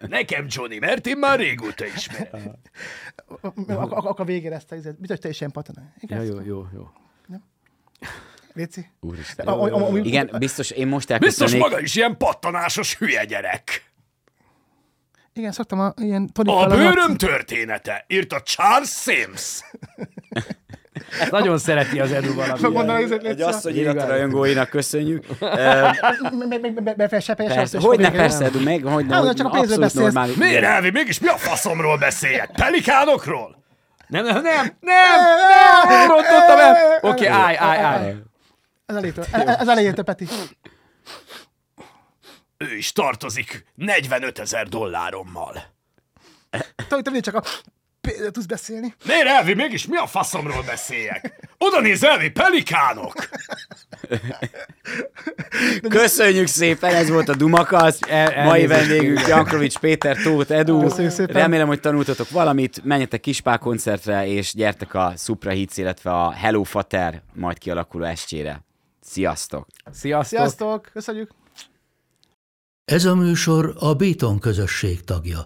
[0.08, 2.52] Nekem Johnny, mert én már régóta ismerem.
[3.66, 4.98] Akkor a végére ezt a izet.
[5.00, 5.92] Biztos te is ilyen patanál.
[6.00, 6.24] Ja, Igen?
[6.24, 6.88] jó, jó, jó.
[8.54, 8.90] Léci?
[9.00, 9.46] Úristen.
[9.46, 11.60] A- a- a- a- Igen, biztos, én most Biztos elköszönnék.
[11.70, 13.90] maga is ilyen pattanásos hülye gyerek.
[15.32, 19.60] Igen, szoktam a, ilyen A bőröm története, írta Charles Sims.
[21.20, 22.60] Ezt nagyon szereti az Edu valami.
[22.60, 23.42] Megmondom, hogy Egy Léci.
[23.42, 25.26] asszony irat rajongóinak köszönjük.
[25.38, 30.36] Persze, azt, hogy ne, persze, Edu, meg, hogy ne, Hát, hogy csak a pénzről beszélsz.
[30.36, 32.50] Miért Elvi, mégis mi a faszomról beszéljek?
[32.50, 33.64] Pelikánokról?
[34.06, 35.20] Nem, nem, nem, nem,
[35.88, 36.98] nem, rontottam el.
[37.00, 38.14] Oké, állj, állj, állj.
[38.86, 40.26] Ez elejétől, ez elejétől, Peti.
[42.56, 45.62] Ő is tartozik 45 ezer dollárommal.
[46.88, 47.42] Tudod, te csak a
[48.30, 48.94] tudsz beszélni.
[49.06, 51.48] Miért Elvi, mégis mi a faszomról beszéljek?
[51.58, 53.28] Oda néz Elvi, pelikánok!
[55.88, 57.98] Köszönjük szépen, ez volt a Dumakasz.
[58.08, 60.88] El- Mai vendégünk Jankovics Péter, Tóth Edu.
[61.16, 62.84] Remélem, hogy tanultatok valamit.
[62.84, 68.64] Menjetek Kispál koncertre, és gyertek a Supra Hits, illetve a Hello Fater majd kialakuló estjére.
[69.00, 69.66] Sziasztok!
[69.92, 70.38] Sziasztok.
[70.38, 71.30] Sziasztok, köszönjük.
[72.84, 75.42] Ez a műsor a Béton közösség tagja.